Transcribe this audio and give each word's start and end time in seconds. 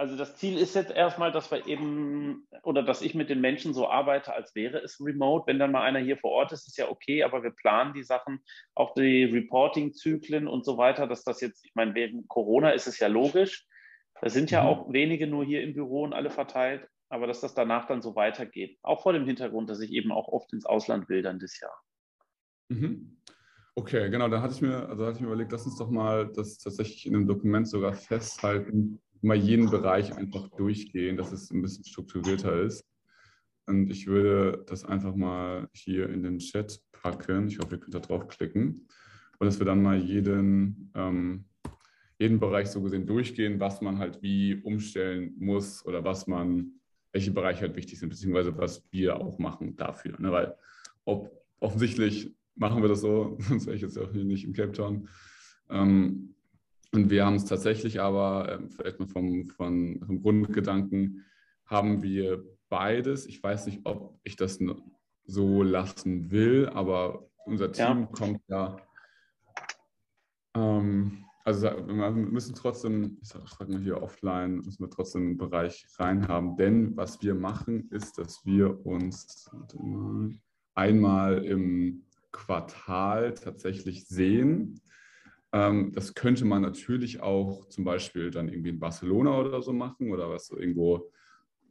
Also 0.00 0.16
das 0.16 0.34
Ziel 0.36 0.56
ist 0.56 0.74
jetzt 0.74 0.90
erstmal, 0.90 1.30
dass 1.30 1.50
wir 1.50 1.66
eben 1.66 2.48
oder 2.62 2.82
dass 2.82 3.02
ich 3.02 3.14
mit 3.14 3.28
den 3.28 3.42
Menschen 3.42 3.74
so 3.74 3.86
arbeite, 3.86 4.32
als 4.32 4.54
wäre 4.54 4.78
es 4.78 4.98
remote. 4.98 5.46
Wenn 5.46 5.58
dann 5.58 5.72
mal 5.72 5.82
einer 5.82 5.98
hier 5.98 6.16
vor 6.16 6.30
Ort 6.30 6.52
ist, 6.52 6.66
ist 6.66 6.78
ja 6.78 6.88
okay, 6.88 7.22
aber 7.22 7.42
wir 7.42 7.50
planen 7.50 7.92
die 7.92 8.02
Sachen, 8.02 8.40
auch 8.74 8.94
die 8.94 9.24
Reporting-Zyklen 9.24 10.48
und 10.48 10.64
so 10.64 10.78
weiter, 10.78 11.06
dass 11.06 11.22
das 11.22 11.42
jetzt, 11.42 11.66
ich 11.66 11.74
meine, 11.74 11.94
wegen 11.94 12.26
Corona 12.28 12.70
ist 12.70 12.86
es 12.86 12.98
ja 12.98 13.08
logisch. 13.08 13.66
Da 14.22 14.30
sind 14.30 14.50
ja 14.50 14.62
mhm. 14.62 14.68
auch 14.68 14.90
wenige 14.90 15.26
nur 15.26 15.44
hier 15.44 15.62
im 15.62 15.74
Büro 15.74 16.04
und 16.04 16.14
alle 16.14 16.30
verteilt, 16.30 16.88
aber 17.10 17.26
dass 17.26 17.42
das 17.42 17.52
danach 17.52 17.86
dann 17.86 18.00
so 18.00 18.16
weitergeht. 18.16 18.78
Auch 18.80 19.02
vor 19.02 19.12
dem 19.12 19.26
Hintergrund, 19.26 19.68
dass 19.68 19.80
ich 19.80 19.92
eben 19.92 20.12
auch 20.12 20.28
oft 20.28 20.50
ins 20.54 20.64
Ausland 20.64 21.10
will 21.10 21.20
dann 21.20 21.38
das 21.38 21.60
Jahr. 21.60 21.78
Mhm. 22.70 23.18
Okay, 23.74 24.08
genau, 24.08 24.28
da 24.28 24.40
hatte 24.40 24.54
ich 24.54 24.62
mir, 24.62 24.88
also 24.88 25.04
hatte 25.04 25.16
ich 25.16 25.20
mir 25.20 25.26
überlegt, 25.26 25.52
lass 25.52 25.66
uns 25.66 25.76
doch 25.76 25.90
mal 25.90 26.32
das 26.32 26.56
tatsächlich 26.56 27.04
in 27.04 27.14
einem 27.14 27.26
Dokument 27.26 27.68
sogar 27.68 27.92
festhalten, 27.92 28.98
mal 29.22 29.36
jeden 29.36 29.70
Bereich 29.70 30.14
einfach 30.14 30.48
durchgehen, 30.48 31.16
dass 31.16 31.32
es 31.32 31.50
ein 31.50 31.62
bisschen 31.62 31.84
strukturierter 31.84 32.62
ist. 32.62 32.84
Und 33.66 33.90
ich 33.90 34.06
würde 34.06 34.64
das 34.66 34.84
einfach 34.84 35.14
mal 35.14 35.68
hier 35.72 36.08
in 36.08 36.22
den 36.22 36.38
Chat 36.38 36.80
packen. 36.92 37.48
Ich 37.48 37.58
hoffe, 37.58 37.76
ihr 37.76 37.80
könnt 37.80 37.94
da 37.94 38.00
draufklicken. 38.00 38.88
Und 39.38 39.46
dass 39.46 39.58
wir 39.58 39.66
dann 39.66 39.82
mal 39.82 39.98
jeden, 39.98 40.90
ähm, 40.94 41.44
jeden 42.18 42.40
Bereich 42.40 42.68
so 42.68 42.82
gesehen 42.82 43.06
durchgehen, 43.06 43.60
was 43.60 43.80
man 43.80 43.98
halt 43.98 44.22
wie 44.22 44.56
umstellen 44.56 45.34
muss 45.38 45.84
oder 45.86 46.04
was 46.04 46.26
man, 46.26 46.72
welche 47.12 47.30
Bereiche 47.30 47.62
halt 47.62 47.76
wichtig 47.76 47.98
sind, 47.98 48.10
beziehungsweise 48.10 48.56
was 48.58 48.84
wir 48.90 49.16
auch 49.20 49.38
machen 49.38 49.76
dafür. 49.76 50.20
Ne? 50.20 50.30
Weil 50.32 50.56
ob, 51.04 51.30
offensichtlich 51.60 52.34
machen 52.56 52.82
wir 52.82 52.88
das 52.88 53.00
so, 53.00 53.38
sonst 53.48 53.66
wäre 53.66 53.76
ich 53.76 53.82
jetzt 53.82 53.98
auch 53.98 54.12
hier 54.12 54.24
nicht 54.24 54.44
im 54.44 54.52
Cape 54.52 54.72
Town. 54.72 55.08
Ähm, 55.68 56.34
und 56.92 57.10
wir 57.10 57.24
haben 57.24 57.36
es 57.36 57.44
tatsächlich 57.44 58.00
aber, 58.00 58.52
ähm, 58.52 58.70
vielleicht 58.70 58.98
mal 58.98 59.06
vom, 59.06 59.46
vom, 59.46 60.00
vom 60.04 60.22
Grundgedanken, 60.22 61.24
haben 61.66 62.02
wir 62.02 62.44
beides. 62.68 63.26
Ich 63.26 63.42
weiß 63.42 63.66
nicht, 63.66 63.80
ob 63.84 64.18
ich 64.24 64.36
das 64.36 64.58
so 65.24 65.62
lassen 65.62 66.30
will, 66.30 66.68
aber 66.68 67.28
unser 67.44 67.70
Team 67.70 68.00
ja. 68.00 68.08
kommt 68.12 68.40
ja. 68.48 68.76
Ähm, 70.56 71.24
also 71.44 71.68
wir 71.68 72.10
müssen 72.10 72.54
trotzdem, 72.56 73.18
ich 73.22 73.28
sage 73.28 73.72
mal 73.72 73.80
hier 73.80 74.02
offline, 74.02 74.56
müssen 74.56 74.84
wir 74.84 74.90
trotzdem 74.90 75.22
einen 75.22 75.36
Bereich 75.38 75.86
reinhaben. 75.96 76.56
Denn 76.56 76.96
was 76.96 77.22
wir 77.22 77.34
machen, 77.34 77.88
ist, 77.90 78.18
dass 78.18 78.44
wir 78.44 78.84
uns 78.84 79.48
einmal 80.74 81.44
im 81.44 82.04
Quartal 82.32 83.34
tatsächlich 83.34 84.06
sehen 84.06 84.80
das 85.52 86.14
könnte 86.14 86.44
man 86.44 86.62
natürlich 86.62 87.20
auch 87.20 87.66
zum 87.68 87.84
Beispiel 87.84 88.30
dann 88.30 88.48
irgendwie 88.48 88.70
in 88.70 88.78
Barcelona 88.78 89.38
oder 89.38 89.62
so 89.62 89.72
machen 89.72 90.12
oder 90.12 90.30
was 90.30 90.50
irgendwo. 90.50 91.10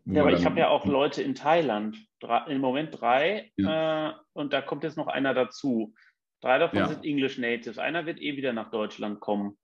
Ja, 0.05 0.21
aber 0.21 0.33
ich 0.33 0.45
habe 0.45 0.59
ja 0.59 0.69
auch 0.69 0.85
Leute 0.85 1.21
in 1.21 1.35
Thailand, 1.35 1.97
drei, 2.19 2.45
im 2.47 2.61
Moment 2.61 2.99
drei 2.99 3.51
ja. 3.57 4.09
äh, 4.09 4.13
und 4.33 4.53
da 4.53 4.61
kommt 4.61 4.83
jetzt 4.83 4.97
noch 4.97 5.07
einer 5.07 5.33
dazu. 5.33 5.93
Drei 6.41 6.57
davon 6.57 6.79
ja. 6.79 6.87
sind 6.87 7.05
English 7.05 7.37
Natives. 7.37 7.77
Einer 7.77 8.05
wird 8.05 8.21
eh 8.21 8.35
wieder 8.35 8.53
nach 8.53 8.71
Deutschland 8.71 9.19
kommen. 9.19 9.57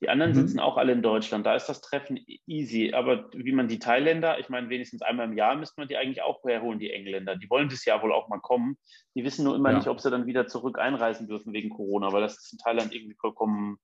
Die 0.00 0.08
anderen 0.08 0.32
mhm. 0.32 0.36
sitzen 0.36 0.60
auch 0.60 0.78
alle 0.78 0.92
in 0.92 1.02
Deutschland. 1.02 1.44
Da 1.44 1.54
ist 1.54 1.66
das 1.66 1.82
Treffen 1.82 2.18
easy. 2.46 2.92
Aber 2.94 3.30
wie 3.34 3.52
man 3.52 3.68
die 3.68 3.78
Thailänder, 3.78 4.38
ich 4.38 4.48
meine, 4.48 4.70
wenigstens 4.70 5.02
einmal 5.02 5.26
im 5.26 5.36
Jahr 5.36 5.56
müsste 5.56 5.78
man 5.78 5.88
die 5.88 5.98
eigentlich 5.98 6.22
auch 6.22 6.42
herholen, 6.44 6.78
die 6.78 6.90
Engländer. 6.90 7.36
Die 7.36 7.50
wollen 7.50 7.68
das 7.68 7.84
Jahr 7.84 8.02
wohl 8.02 8.12
auch 8.12 8.28
mal 8.28 8.40
kommen. 8.40 8.78
Die 9.14 9.24
wissen 9.24 9.44
nur 9.44 9.56
immer 9.56 9.70
ja. 9.72 9.76
nicht, 9.76 9.88
ob 9.88 10.00
sie 10.00 10.10
dann 10.10 10.26
wieder 10.26 10.46
zurück 10.46 10.78
einreisen 10.78 11.28
dürfen 11.28 11.52
wegen 11.52 11.68
Corona, 11.68 12.12
weil 12.12 12.22
das 12.22 12.38
ist 12.38 12.52
in 12.52 12.58
Thailand 12.58 12.94
irgendwie 12.94 13.16
vollkommen 13.16 13.78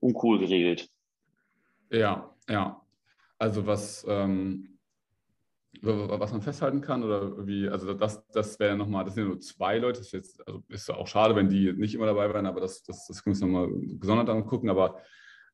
uncool 0.00 0.40
geregelt. 0.40 0.88
Ja, 1.90 2.34
ja. 2.48 2.80
Also 3.38 3.66
was, 3.66 4.04
ähm, 4.08 4.78
was 5.82 6.32
man 6.32 6.42
festhalten 6.42 6.80
kann 6.80 7.04
oder 7.04 7.46
wie, 7.46 7.68
also 7.68 7.94
das, 7.94 8.26
das 8.28 8.58
wäre 8.58 8.76
nochmal, 8.76 9.04
das 9.04 9.14
sind 9.14 9.28
nur 9.28 9.40
zwei 9.40 9.78
Leute, 9.78 9.98
das 9.98 10.08
ist 10.08 10.12
jetzt, 10.12 10.46
also 10.46 10.62
ist 10.68 10.90
auch 10.90 11.06
schade, 11.06 11.36
wenn 11.36 11.48
die 11.48 11.72
nicht 11.72 11.94
immer 11.94 12.06
dabei 12.06 12.28
wären, 12.32 12.46
aber 12.46 12.60
das, 12.60 12.82
das, 12.82 13.06
das 13.06 13.22
können 13.22 13.38
wir 13.38 13.46
uns 13.46 13.52
nochmal 13.52 13.98
gesondert 13.98 14.28
angucken, 14.28 14.68
aber 14.68 15.00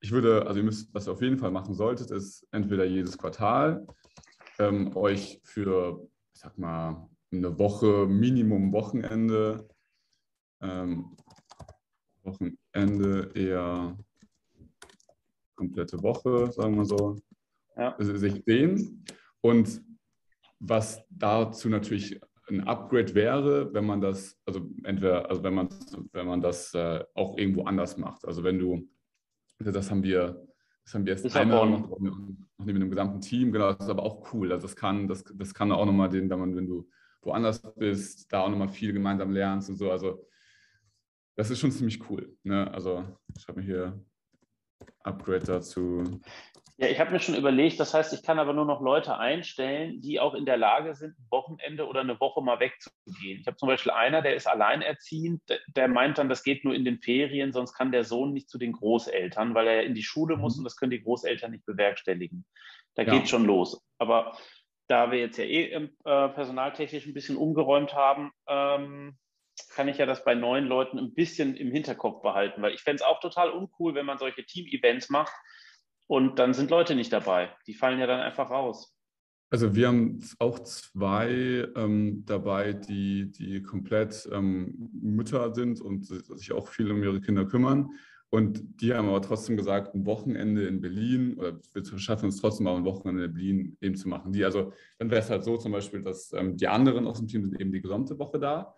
ich 0.01 0.13
würde, 0.13 0.47
also 0.47 0.61
ihr 0.61 0.65
müsst, 0.65 0.93
was 0.95 1.07
ihr 1.09 1.13
auf 1.13 1.23
jeden 1.23 1.39
Fall 1.39 1.51
machen 1.51 1.75
solltet, 1.75 2.11
ist 2.11 2.47
entweder 2.53 2.85
jedes 2.85 3.17
Quartal 3.17 3.87
ähm, 4.59 4.97
euch 4.97 5.41
für, 5.43 6.09
ich 6.33 6.41
sag 6.41 6.57
mal, 6.59 7.09
eine 7.33 7.59
Woche, 7.59 8.07
Minimum 8.07 8.73
Wochenende, 8.73 9.69
ähm, 10.61 11.17
Wochenende 12.23 13.31
eher 13.35 13.97
komplette 15.55 16.03
Woche, 16.03 16.53
sagen 16.53 16.77
wir 16.77 16.85
so, 16.85 17.17
ja. 17.77 17.95
sich 17.99 18.43
sehen. 18.45 19.05
Und 19.41 19.83
was 20.59 21.03
dazu 21.11 21.69
natürlich 21.69 22.21
ein 22.49 22.61
Upgrade 22.67 23.15
wäre, 23.15 23.73
wenn 23.75 23.87
man 23.87 24.01
das, 24.01 24.39
also 24.45 24.71
entweder, 24.85 25.29
also 25.29 25.43
wenn 25.43 25.55
man, 25.55 25.69
wenn 26.13 26.27
man 26.27 26.41
das 26.41 26.73
äh, 26.75 27.05
auch 27.15 27.37
irgendwo 27.37 27.65
anders 27.65 27.97
macht. 27.97 28.25
Also 28.25 28.45
wenn 28.45 28.59
du 28.59 28.89
das 29.59 29.91
haben 29.91 30.03
wir, 30.03 30.47
das 30.85 30.95
haben 30.95 31.07
wir 31.07 31.13
erst 31.13 31.37
einmal 31.37 31.69
noch, 31.69 31.99
noch 31.99 32.19
neben 32.59 32.81
dem 32.81 32.91
gesamten 32.91 33.21
Team, 33.21 33.53
genau, 33.53 33.73
das 33.73 33.87
ist 33.87 33.91
aber 33.91 34.03
auch 34.03 34.33
cool. 34.33 34.53
Also 34.53 34.67
das 34.67 34.77
kann, 34.77 35.09
das, 35.09 35.25
das 35.25 35.55
kann 35.55 35.73
auch 35.73 35.87
nochmal 35.87 36.09
den, 36.09 36.29
wenn 36.31 36.39
man, 36.39 36.57
wenn 36.57 36.67
du 36.67 36.89
woanders 37.23 37.61
bist, 37.75 38.33
da 38.33 38.41
auch 38.41 38.51
nochmal 38.51 38.69
viel 38.69 38.93
gemeinsam 38.93 39.33
lernst 39.33 39.69
und 39.69 39.77
so. 39.77 39.91
Also 39.91 40.27
das 41.37 41.51
ist 41.51 41.59
schon 41.59 41.73
ziemlich 41.73 42.09
cool. 42.09 42.37
Ne? 42.45 42.73
Also 42.73 43.05
ich 43.37 43.47
habe 43.49 43.61
mir 43.61 43.67
hier 43.67 44.05
Upgrade 45.05 45.45
dazu 45.45 46.21
ja, 46.79 46.89
ich 46.89 47.01
habe 47.01 47.11
mir 47.11 47.21
schon 47.21 47.37
überlegt, 47.37 47.81
das 47.81 47.95
heißt, 47.95 48.13
ich 48.13 48.23
kann 48.23 48.39
aber 48.39 48.53
nur 48.53 48.67
noch 48.67 48.83
Leute 48.83 49.17
einstellen, 49.17 50.03
die 50.03 50.21
auch 50.21 50.35
in 50.35 50.45
der 50.45 50.59
Lage 50.59 50.95
sind, 50.95 51.19
ein 51.19 51.27
Wochenende 51.31 51.87
oder 51.87 52.01
eine 52.01 52.21
Woche 52.21 52.43
mal 52.43 52.61
wegzugehen. 52.61 53.41
Ich 53.41 53.47
habe 53.47 53.57
zum 53.57 53.69
Beispiel 53.69 53.93
einer, 53.93 54.21
der 54.21 54.37
ist 54.37 54.47
alleinerziehend, 54.47 55.41
der 55.75 55.89
meint 55.89 56.19
dann, 56.19 56.29
das 56.29 56.43
geht 56.43 56.67
nur 56.67 56.75
in 56.75 56.85
den 56.85 57.01
Ferien, 57.01 57.55
sonst 57.55 57.73
kann 57.73 57.93
der 57.93 58.05
Sohn 58.05 58.35
nicht 58.35 58.51
zu 58.51 58.59
den 58.59 58.73
Großeltern, 58.73 59.55
weil 59.55 59.67
er 59.67 59.85
in 59.85 59.95
die 59.95 60.03
Schule 60.03 60.37
muss 60.37 60.57
mhm. 60.57 60.61
und 60.61 60.65
das 60.65 60.77
können 60.77 60.91
die 60.91 61.03
Großeltern 61.03 61.51
nicht 61.51 61.65
bewerkstelligen. 61.65 62.45
Da 62.95 63.05
ja. 63.05 63.15
geht 63.15 63.31
schon 63.31 63.47
los. 63.47 63.83
Aber 63.97 64.37
da 64.87 65.11
wir 65.11 65.19
jetzt 65.19 65.39
ja 65.39 65.45
eh 65.45 65.73
äh, 65.73 65.89
personaltechnisch 66.29 67.07
ein 67.07 67.15
bisschen 67.15 67.39
umgeräumt 67.39 67.95
haben, 67.95 68.33
ähm, 68.49 69.17
kann 69.75 69.89
ich 69.89 69.99
ja 69.99 70.07
das 70.07 70.25
bei 70.25 70.35
neuen 70.35 70.67
Leuten 70.67 70.99
ein 70.99 71.15
bisschen 71.15 71.57
im 71.57 71.71
Hinterkopf 71.71 72.23
behalten, 72.23 72.63
weil 72.63 72.75
ich 72.75 72.83
fände 72.83 72.97
es 72.97 73.03
auch 73.03 73.21
total 73.21 73.51
uncool, 73.51 73.95
wenn 73.95 74.07
man 74.07 74.19
solche 74.19 74.45
Team-Events 74.45 75.11
macht 75.11 75.35
und 76.07 76.39
dann 76.39 76.55
sind 76.55 76.71
Leute 76.71 76.95
nicht 76.95 77.13
dabei. 77.13 77.51
Die 77.67 77.75
fallen 77.75 77.99
ja 77.99 78.07
dann 78.07 78.21
einfach 78.21 78.51
raus. 78.51 78.93
Also 79.51 79.77
wir 79.77 79.87
haben 79.87 80.19
auch 80.41 80.59
zwei 80.59 81.69
ähm, 81.77 82.25
dabei, 82.27 82.73
die, 82.73 83.31
die 83.31 83.63
komplett 83.63 84.29
ähm, 84.33 84.91
Mütter 84.93 85.55
sind 85.55 85.81
und 85.81 86.05
sich 86.05 86.53
auch 86.53 86.69
viel 86.69 86.91
um 86.91 87.03
ihre 87.03 87.21
Kinder 87.21 87.45
kümmern. 87.47 87.91
Und 88.29 88.81
die 88.81 88.93
haben 88.93 89.09
aber 89.09 89.23
trotzdem 89.23 89.57
gesagt, 89.57 89.95
ein 89.95 90.05
Wochenende 90.05 90.67
in 90.67 90.81
Berlin, 90.81 91.39
oder 91.39 91.61
wir 91.73 91.99
schaffen 91.99 92.29
es 92.29 92.41
trotzdem 92.41 92.67
auch 92.67 92.77
ein 92.77 92.85
Wochenende 92.85 93.27
in 93.27 93.35
Berlin 93.35 93.77
eben 93.81 93.95
zu 93.95 94.09
machen. 94.09 94.33
Die, 94.33 94.45
also 94.45 94.73
dann 94.99 95.11
wäre 95.11 95.21
es 95.21 95.31
halt 95.31 95.45
so 95.45 95.57
zum 95.57 95.71
Beispiel, 95.71 96.03
dass 96.03 96.33
ähm, 96.33 96.57
die 96.57 96.67
anderen 96.67 97.07
aus 97.07 97.19
dem 97.19 97.29
Team 97.29 97.45
sind 97.45 97.61
eben 97.61 97.71
die 97.71 97.81
gesamte 97.81 98.19
Woche 98.19 98.41
da. 98.41 98.75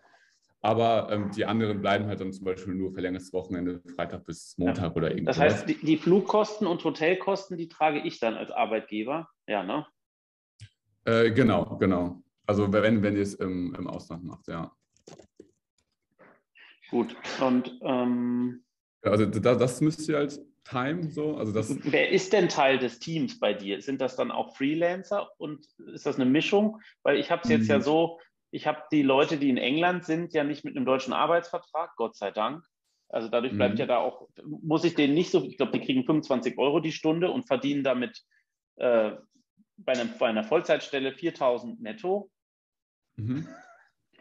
Aber 0.61 1.07
ähm, 1.11 1.31
die 1.31 1.45
anderen 1.45 1.79
bleiben 1.79 2.07
halt 2.07 2.19
dann 2.19 2.33
zum 2.33 2.43
Beispiel 2.43 2.75
nur 2.75 2.91
verlängertes 2.91 3.31
Wochenende, 3.31 3.81
Freitag 3.95 4.25
bis 4.25 4.57
Montag 4.57 4.89
ja. 4.89 4.95
oder 4.95 5.11
irgendwas. 5.11 5.37
Das 5.37 5.43
heißt, 5.43 5.69
die, 5.69 5.77
die, 5.77 5.97
Flugkosten 5.97 6.67
und 6.67 6.83
Hotelkosten, 6.83 7.57
die 7.57 7.69
trage 7.69 7.99
ich 7.99 8.19
dann 8.19 8.35
als 8.35 8.51
Arbeitgeber. 8.51 9.29
Ja, 9.47 9.63
ne? 9.63 9.87
Äh, 11.05 11.31
genau, 11.31 11.77
genau. 11.77 12.21
Also 12.45 12.71
wenn, 12.73 13.01
wenn 13.03 13.15
ihr 13.15 13.21
es 13.21 13.35
im, 13.35 13.73
im 13.75 13.87
Ausland 13.87 14.25
macht, 14.25 14.47
ja. 14.47 14.71
Gut. 16.89 17.15
Und 17.39 17.79
ähm, 17.81 18.63
also 19.01 19.25
das, 19.25 19.57
das 19.57 19.81
müsst 19.81 20.09
ihr 20.09 20.17
halt 20.17 20.39
time 20.69 21.09
so. 21.09 21.35
Also 21.37 21.51
das 21.51 21.75
Wer 21.83 22.09
ist 22.09 22.33
denn 22.33 22.49
Teil 22.49 22.79
des 22.79 22.99
Teams 22.99 23.39
bei 23.39 23.53
dir? 23.53 23.81
Sind 23.81 24.01
das 24.01 24.15
dann 24.15 24.31
auch 24.31 24.55
Freelancer 24.55 25.29
und 25.37 25.65
ist 25.93 26.05
das 26.05 26.15
eine 26.15 26.29
Mischung? 26.29 26.81
Weil 27.03 27.17
ich 27.17 27.31
habe 27.31 27.41
es 27.43 27.49
jetzt 27.49 27.63
mhm. 27.63 27.69
ja 27.69 27.81
so, 27.81 28.19
ich 28.51 28.67
habe 28.67 28.83
die 28.91 29.03
Leute, 29.03 29.37
die 29.37 29.49
in 29.49 29.57
England 29.57 30.05
sind, 30.05 30.33
ja 30.33 30.43
nicht 30.43 30.65
mit 30.65 30.75
einem 30.75 30.85
deutschen 30.85 31.13
Arbeitsvertrag, 31.13 31.95
Gott 31.95 32.15
sei 32.15 32.31
Dank. 32.31 32.65
Also 33.09 33.27
dadurch 33.27 33.53
bleibt 33.53 33.75
mhm. 33.75 33.79
ja 33.79 33.85
da 33.87 33.97
auch, 33.97 34.29
muss 34.43 34.83
ich 34.83 34.95
denen 34.95 35.15
nicht 35.15 35.31
so, 35.31 35.43
ich 35.43 35.57
glaube, 35.57 35.71
die 35.71 35.83
kriegen 35.83 36.05
25 36.05 36.57
Euro 36.57 36.79
die 36.79 36.91
Stunde 36.91 37.31
und 37.31 37.47
verdienen 37.47 37.83
damit 37.83 38.23
äh, 38.75 39.11
bei, 39.77 39.93
einem, 39.93 40.11
bei, 40.19 40.27
einer 40.27 40.43
Vollzeitstelle 40.43 41.13
4000 41.13 41.81
netto. 41.81 42.31
Mhm. 43.17 43.47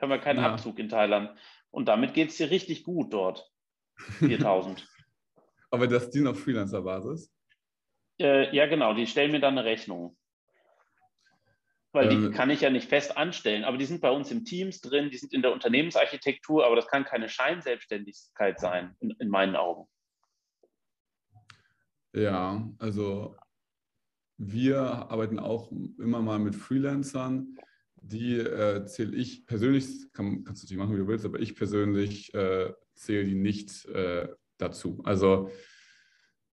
Haben 0.00 0.10
wir 0.10 0.18
keinen 0.18 0.40
ja. 0.40 0.52
Abzug 0.52 0.78
in 0.78 0.88
Thailand. 0.88 1.38
Und 1.70 1.86
damit 1.86 2.14
geht 2.14 2.30
es 2.30 2.36
dir 2.38 2.50
richtig 2.50 2.84
gut 2.84 3.12
dort. 3.12 3.50
4000. 4.18 4.86
Aber 5.70 5.86
das 5.86 6.10
die 6.10 6.26
auf 6.26 6.40
Freelancer-Basis? 6.40 7.32
Äh, 8.20 8.54
ja, 8.54 8.66
genau. 8.66 8.94
Die 8.94 9.06
stellen 9.06 9.32
mir 9.32 9.40
dann 9.40 9.58
eine 9.58 9.66
Rechnung. 9.66 10.16
Weil 11.92 12.08
die 12.10 12.16
ähm, 12.16 12.32
kann 12.32 12.50
ich 12.50 12.60
ja 12.60 12.70
nicht 12.70 12.88
fest 12.88 13.16
anstellen, 13.16 13.64
aber 13.64 13.78
die 13.78 13.86
sind 13.86 14.02
bei 14.02 14.10
uns 14.10 14.30
im 14.30 14.44
Teams 14.44 14.80
drin, 14.80 15.10
die 15.10 15.16
sind 15.16 15.32
in 15.32 15.42
der 15.42 15.52
Unternehmensarchitektur, 15.52 16.66
aber 16.66 16.76
das 16.76 16.86
kann 16.86 17.04
keine 17.04 17.28
Scheinselbstständigkeit 17.28 18.60
sein, 18.60 18.94
in, 19.00 19.10
in 19.18 19.28
meinen 19.28 19.56
Augen. 19.56 19.88
Ja, 22.14 22.68
also 22.78 23.36
wir 24.36 24.80
arbeiten 24.80 25.38
auch 25.38 25.72
immer 25.98 26.20
mal 26.20 26.38
mit 26.38 26.54
Freelancern. 26.54 27.56
Die 28.00 28.36
äh, 28.36 28.84
zähle 28.86 29.16
ich 29.16 29.46
persönlich, 29.46 30.12
kann, 30.12 30.44
kannst 30.44 30.62
du 30.62 30.66
natürlich 30.66 30.78
machen, 30.78 30.94
wie 30.94 31.00
du 31.00 31.08
willst, 31.08 31.24
aber 31.24 31.40
ich 31.40 31.56
persönlich 31.56 32.32
äh, 32.34 32.72
zähle 32.94 33.24
die 33.24 33.34
nicht 33.34 33.86
äh, 33.86 34.28
dazu. 34.58 35.00
Also 35.04 35.50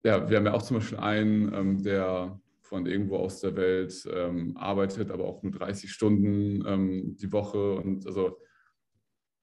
ja, 0.04 0.30
wir 0.30 0.38
haben 0.38 0.46
ja 0.46 0.54
auch 0.54 0.62
zum 0.62 0.78
Beispiel 0.78 0.98
einen, 0.98 1.54
ähm, 1.54 1.84
der 1.84 2.40
von 2.74 2.88
irgendwo 2.88 3.18
aus 3.18 3.40
der 3.40 3.56
Welt 3.56 4.04
ähm, 4.12 4.58
arbeitet, 4.58 5.12
aber 5.12 5.26
auch 5.26 5.44
nur 5.44 5.52
30 5.52 5.92
Stunden 5.92 6.66
ähm, 6.66 7.16
die 7.18 7.32
Woche 7.32 7.76
und 7.76 8.08
also 8.08 8.40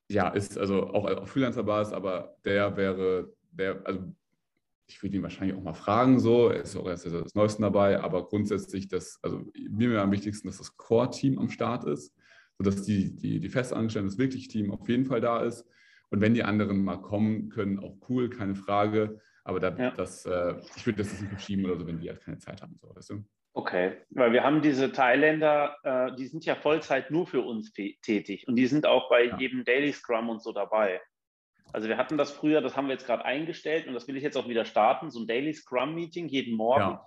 ja, 0.09 0.31
ist 0.31 0.59
also 0.59 0.89
auch 0.89 1.05
auf 1.05 1.31
Freelancer-Basis, 1.31 1.93
aber 1.93 2.35
der 2.45 2.77
wäre, 2.77 3.33
der, 3.53 3.87
also 3.87 4.13
ich 4.89 5.01
würde 5.01 5.17
ihn 5.17 5.23
wahrscheinlich 5.23 5.57
auch 5.57 5.63
mal 5.63 5.75
fragen, 5.75 6.19
so, 6.19 6.49
er 6.49 6.63
ist 6.63 6.75
auch 6.75 6.89
erst 6.89 7.07
das 7.07 7.37
Neueste 7.37 7.63
dabei, 7.63 8.01
aber 8.01 8.27
grundsätzlich, 8.27 8.89
das, 8.89 9.21
also 9.23 9.49
mir 9.71 9.91
wäre 9.91 10.03
am 10.03 10.11
wichtigsten, 10.11 10.49
dass 10.49 10.59
das 10.59 10.77
Core-Team 10.77 11.39
am 11.39 11.51
Start 11.51 11.85
ist, 11.85 12.13
sodass 12.59 12.83
die, 12.83 13.15
die, 13.15 13.39
die 13.39 13.49
festangestellten, 13.49 14.11
das 14.11 14.19
wirkliche 14.19 14.49
Team 14.49 14.73
auf 14.73 14.89
jeden 14.89 15.05
Fall 15.05 15.21
da 15.21 15.45
ist. 15.45 15.65
Und 16.11 16.21
wenn 16.21 16.35
die 16.35 16.43
anderen 16.43 16.83
mal 16.83 17.01
kommen 17.01 17.49
können, 17.49 17.79
auch 17.79 17.97
cool, 18.09 18.29
keine 18.29 18.57
Frage. 18.57 19.21
Aber 19.45 19.61
da, 19.61 19.71
ja. 19.77 19.91
das, 19.93 20.27
äh, 20.27 20.55
ich 20.77 20.87
würde 20.87 20.99
das 21.03 21.21
nicht 21.21 21.31
verschieben 21.31 21.65
oder 21.65 21.77
so, 21.77 21.87
wenn 21.87 21.99
die 21.99 22.09
halt 22.09 22.21
keine 22.21 22.39
Zeit 22.39 22.63
haben. 22.63 22.79
So, 22.81 22.95
weißt 22.95 23.11
du? 23.11 23.25
Okay, 23.53 23.97
weil 24.11 24.33
wir 24.33 24.45
haben 24.45 24.63
diese 24.63 24.93
Thailänder, 24.93 25.77
äh, 25.83 26.15
die 26.15 26.27
sind 26.27 26.45
ja 26.45 26.55
Vollzeit 26.55 27.11
nur 27.11 27.27
für 27.27 27.41
uns 27.41 27.73
tätig 27.73 28.47
und 28.47 28.55
die 28.55 28.67
sind 28.67 28.87
auch 28.87 29.09
bei 29.09 29.25
ja. 29.25 29.39
jedem 29.39 29.65
Daily 29.65 29.93
Scrum 29.93 30.29
und 30.29 30.43
so 30.43 30.53
dabei. 30.53 31.01
Also 31.73 31.89
wir 31.89 31.97
hatten 31.97 32.17
das 32.17 32.31
früher, 32.31 32.61
das 32.61 32.77
haben 32.77 32.87
wir 32.87 32.93
jetzt 32.93 33.07
gerade 33.07 33.25
eingestellt 33.25 33.87
und 33.87 33.95
das 33.95 34.07
will 34.07 34.17
ich 34.17 34.23
jetzt 34.23 34.37
auch 34.37 34.49
wieder 34.49 34.65
starten, 34.65 35.11
so 35.11 35.21
ein 35.21 35.27
Daily 35.27 35.53
Scrum 35.53 35.95
Meeting 35.95 36.29
jeden 36.29 36.57
Morgen, 36.57 36.99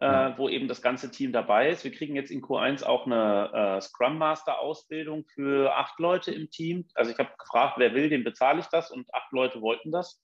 ja. 0.00 0.30
Äh, 0.30 0.38
wo 0.38 0.48
eben 0.48 0.68
das 0.68 0.80
ganze 0.80 1.10
Team 1.10 1.32
dabei 1.32 1.70
ist. 1.70 1.84
Wir 1.84 1.92
kriegen 1.92 2.14
jetzt 2.14 2.30
in 2.30 2.42
Q1 2.42 2.84
auch 2.84 3.06
eine 3.06 3.50
äh, 3.52 3.80
Scrum 3.80 4.16
Master 4.16 4.58
Ausbildung 4.60 5.26
für 5.34 5.74
acht 5.76 5.98
Leute 5.98 6.32
im 6.32 6.50
Team. 6.50 6.86
Also 6.94 7.10
ich 7.10 7.18
habe 7.18 7.30
gefragt, 7.38 7.74
wer 7.76 7.94
will, 7.94 8.08
dem 8.08 8.24
bezahle 8.24 8.60
ich 8.60 8.66
das 8.66 8.90
und 8.90 9.12
acht 9.14 9.32
Leute 9.32 9.60
wollten 9.60 9.90
das. 9.90 10.22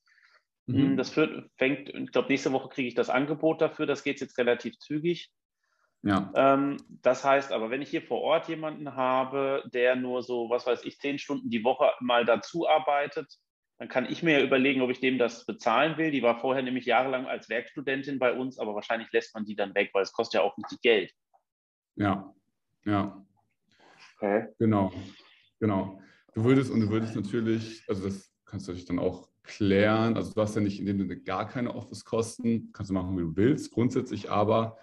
Mhm. 0.67 0.97
Das 0.97 1.11
führt, 1.11 1.51
fängt, 1.57 1.89
ich 1.89 2.13
glaube, 2.13 2.29
nächste 2.29 2.53
Woche 2.53 2.69
kriege 2.69 2.89
ich 2.89 2.95
das 2.95 3.11
Angebot 3.11 3.61
dafür. 3.61 3.87
Das 3.87 4.03
geht 4.03 4.21
jetzt 4.21 4.39
relativ 4.39 4.79
zügig. 4.79 5.31
Ja. 6.03 6.31
Ähm, 6.35 6.77
das 7.03 7.25
heißt 7.25 7.53
aber, 7.53 7.71
wenn 7.71 7.83
ich 7.83 7.89
hier 7.89 8.03
vor 8.03 8.21
Ort 8.21 8.49
jemanden 8.49 8.95
habe, 8.95 9.65
der 9.73 9.97
nur 9.97 10.23
so, 10.23 10.51
was 10.51 10.67
weiß 10.67 10.85
ich, 10.85 10.99
zehn 10.99 11.19
Stunden 11.19 11.51
die 11.51 11.65
Woche 11.65 11.91
mal 12.01 12.25
dazu 12.25 12.69
arbeitet, 12.69 13.39
dann 13.79 13.89
kann 13.89 14.07
ich 14.07 14.23
mir 14.23 14.39
ja 14.39 14.45
überlegen, 14.45 14.81
ob 14.83 14.91
ich 14.91 15.01
dem 15.01 15.19
das 15.19 15.45
bezahlen 15.45 15.99
will. 15.99 16.11
Die 16.11 16.23
war 16.23 16.39
vorher 16.39 16.63
nämlich 16.63 16.87
jahrelang 16.87 17.27
als 17.27 17.49
Werkstudentin 17.49 18.19
bei 18.19 18.33
uns, 18.33 18.59
aber 18.59 18.75
wahrscheinlich 18.75 19.11
lässt 19.13 19.35
man 19.35 19.45
die 19.45 19.57
dann 19.57 19.75
weg, 19.75 19.91
weil 19.93 20.03
es 20.03 20.13
kostet 20.13 20.41
ja 20.41 20.47
auch 20.47 20.57
nicht 20.57 20.81
Geld. 20.83 21.13
Ja, 21.97 22.35
ja. 22.85 23.27
Okay. 24.17 24.47
Genau, 24.59 24.93
genau. 25.61 26.01
Du 26.35 26.45
würdest 26.45 26.71
und 26.71 26.81
du 26.81 26.89
würdest 26.89 27.17
natürlich, 27.17 27.83
also 27.89 28.07
das 28.09 28.36
kannst 28.47 28.67
du 28.67 28.73
natürlich 28.73 28.87
dann 28.87 28.99
auch 28.99 29.29
klären. 29.43 30.17
Also 30.17 30.33
du 30.33 30.41
hast 30.41 30.55
ja 30.55 30.61
nicht 30.61 30.81
in 30.81 30.87
dem 30.87 30.99
Sinne 30.99 31.21
gar 31.21 31.47
keine 31.49 31.75
Office-Kosten, 31.75 32.71
kannst 32.73 32.91
du 32.91 32.95
machen, 32.95 33.17
wie 33.17 33.23
du 33.23 33.37
willst, 33.37 33.73
grundsätzlich, 33.73 34.31
aber 34.31 34.79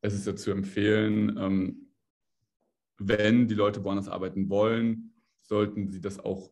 es 0.00 0.14
ist 0.14 0.26
ja 0.26 0.34
zu 0.34 0.50
empfehlen, 0.50 1.36
ähm, 1.38 1.92
wenn 2.98 3.48
die 3.48 3.54
Leute 3.54 3.82
woanders 3.84 4.08
arbeiten 4.08 4.48
wollen, 4.48 5.14
sollten 5.40 5.90
sie 5.90 6.00
das 6.00 6.18
auch 6.18 6.50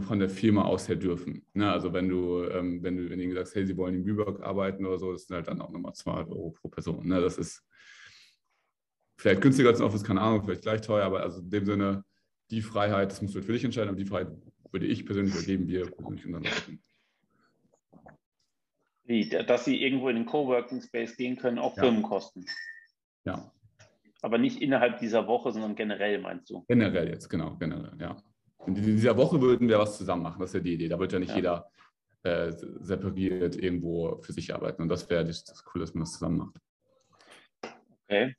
von 0.00 0.18
der 0.18 0.28
Firma 0.28 0.64
aus 0.64 0.88
her 0.88 0.96
dürfen. 0.96 1.46
Ne? 1.54 1.70
Also 1.70 1.92
wenn 1.92 2.08
du, 2.08 2.44
ähm, 2.44 2.82
wenn 2.82 2.96
du, 2.96 3.08
wenn 3.08 3.20
ihnen 3.20 3.34
sagst, 3.34 3.54
hey, 3.54 3.64
sie 3.64 3.76
wollen 3.76 3.94
in 3.94 4.04
Lübeck 4.04 4.40
arbeiten 4.40 4.84
oder 4.84 4.98
so, 4.98 5.12
das 5.12 5.26
sind 5.26 5.36
halt 5.36 5.48
dann 5.48 5.62
auch 5.62 5.70
nochmal 5.70 5.94
200 5.94 6.28
Euro 6.30 6.50
pro 6.50 6.68
Person. 6.68 7.06
Ne? 7.06 7.20
Das 7.20 7.38
ist 7.38 7.64
vielleicht 9.16 9.40
günstiger 9.40 9.70
als 9.70 9.80
ein 9.80 9.86
Office, 9.86 10.04
keine 10.04 10.20
Ahnung, 10.20 10.42
vielleicht 10.44 10.62
gleich 10.62 10.80
teuer, 10.82 11.06
aber 11.06 11.22
also 11.22 11.40
in 11.40 11.50
dem 11.50 11.64
Sinne, 11.64 12.04
die 12.50 12.62
Freiheit, 12.62 13.12
das 13.12 13.22
musst 13.22 13.34
du 13.34 13.42
für 13.42 13.52
dich 13.52 13.64
entscheiden, 13.64 13.88
aber 13.88 13.98
die 13.98 14.04
Freiheit 14.04 14.28
würde 14.72 14.86
ich 14.86 15.06
persönlich 15.06 15.34
übergeben, 15.34 15.68
wir 15.68 15.90
persönlich 15.90 16.26
unseren 16.26 16.44
Leuten. 16.44 16.82
Wie, 19.04 19.28
dass 19.28 19.64
sie 19.64 19.82
irgendwo 19.82 20.10
in 20.10 20.16
den 20.16 20.26
Coworking 20.26 20.82
Space 20.82 21.16
gehen 21.16 21.36
können, 21.36 21.58
auch 21.58 21.76
ja. 21.76 21.84
Firmenkosten. 21.84 22.44
Ja. 23.24 23.50
Aber 24.20 24.36
nicht 24.36 24.60
innerhalb 24.60 24.98
dieser 24.98 25.26
Woche, 25.26 25.52
sondern 25.52 25.76
generell, 25.76 26.20
meinst 26.20 26.50
du? 26.50 26.64
Generell 26.68 27.08
jetzt, 27.08 27.28
genau, 27.28 27.56
generell, 27.56 27.96
ja. 27.98 28.22
In 28.66 28.74
dieser 28.74 29.16
Woche 29.16 29.40
würden 29.40 29.68
wir 29.68 29.78
was 29.78 29.96
zusammen 29.96 30.24
machen, 30.24 30.40
das 30.40 30.50
ist 30.50 30.54
ja 30.54 30.60
die 30.60 30.74
Idee. 30.74 30.88
Da 30.88 30.98
wird 30.98 31.12
ja 31.12 31.18
nicht 31.18 31.30
ja. 31.30 31.36
jeder 31.36 31.70
äh, 32.24 32.52
separiert 32.80 33.56
irgendwo 33.56 34.20
für 34.20 34.32
sich 34.32 34.52
arbeiten. 34.52 34.82
Und 34.82 34.88
das 34.88 35.08
wäre 35.08 35.24
das, 35.24 35.44
das 35.44 35.64
cool, 35.72 35.80
dass 35.80 35.94
man 35.94 36.02
das 36.02 36.12
zusammen 36.12 36.38
macht. 36.38 36.60
Okay. 38.04 38.34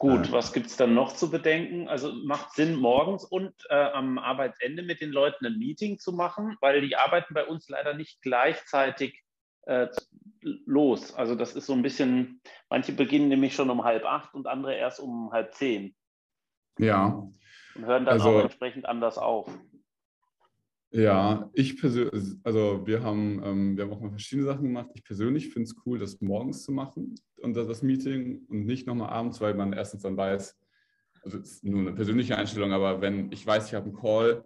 Gut, 0.00 0.28
äh, 0.28 0.32
was 0.32 0.54
gibt 0.54 0.66
es 0.68 0.76
dann 0.76 0.94
noch 0.94 1.12
zu 1.12 1.30
bedenken? 1.30 1.86
Also 1.86 2.10
macht 2.24 2.54
Sinn, 2.54 2.74
morgens 2.74 3.22
und 3.22 3.52
äh, 3.68 3.74
am 3.74 4.18
Arbeitsende 4.18 4.82
mit 4.82 5.02
den 5.02 5.12
Leuten 5.12 5.44
ein 5.44 5.58
Meeting 5.58 5.98
zu 5.98 6.12
machen, 6.12 6.56
weil 6.62 6.80
die 6.80 6.96
arbeiten 6.96 7.34
bei 7.34 7.44
uns 7.44 7.68
leider 7.68 7.92
nicht 7.92 8.22
gleichzeitig 8.22 9.22
äh, 9.66 9.88
los. 10.40 11.14
Also 11.14 11.34
das 11.34 11.54
ist 11.54 11.66
so 11.66 11.74
ein 11.74 11.82
bisschen, 11.82 12.40
manche 12.70 12.92
beginnen 12.92 13.28
nämlich 13.28 13.54
schon 13.54 13.68
um 13.68 13.84
halb 13.84 14.06
acht 14.06 14.34
und 14.34 14.46
andere 14.46 14.74
erst 14.74 15.00
um 15.00 15.30
halb 15.32 15.52
zehn. 15.52 15.94
Ja. 16.78 17.28
Und 17.74 17.84
hören 17.84 18.06
dann 18.06 18.14
also, 18.14 18.30
auch 18.30 18.40
entsprechend 18.40 18.86
anders 18.86 19.18
auf. 19.18 19.52
Ja, 20.92 21.48
ich 21.52 21.80
persönlich, 21.80 22.36
also 22.42 22.84
wir 22.84 23.02
haben, 23.02 23.40
ähm, 23.44 23.76
wir 23.76 23.84
haben 23.84 23.92
auch 23.92 24.00
mal 24.00 24.10
verschiedene 24.10 24.46
Sachen 24.46 24.64
gemacht. 24.64 24.90
Ich 24.94 25.04
persönlich 25.04 25.50
finde 25.50 25.68
es 25.68 25.76
cool, 25.86 26.00
das 26.00 26.20
morgens 26.20 26.64
zu 26.64 26.72
machen 26.72 27.14
und 27.36 27.56
das, 27.56 27.68
das 27.68 27.82
Meeting 27.82 28.44
und 28.48 28.66
nicht 28.66 28.88
nochmal 28.88 29.10
abends, 29.10 29.40
weil 29.40 29.54
man 29.54 29.72
erstens 29.72 30.02
dann 30.02 30.16
weiß, 30.16 30.58
also 31.22 31.38
es 31.38 31.52
ist 31.52 31.64
nur 31.64 31.80
eine 31.80 31.92
persönliche 31.92 32.36
Einstellung, 32.36 32.72
aber 32.72 33.00
wenn 33.00 33.30
ich 33.30 33.46
weiß, 33.46 33.68
ich 33.68 33.74
habe 33.74 33.86
einen 33.86 33.94
Call, 33.94 34.44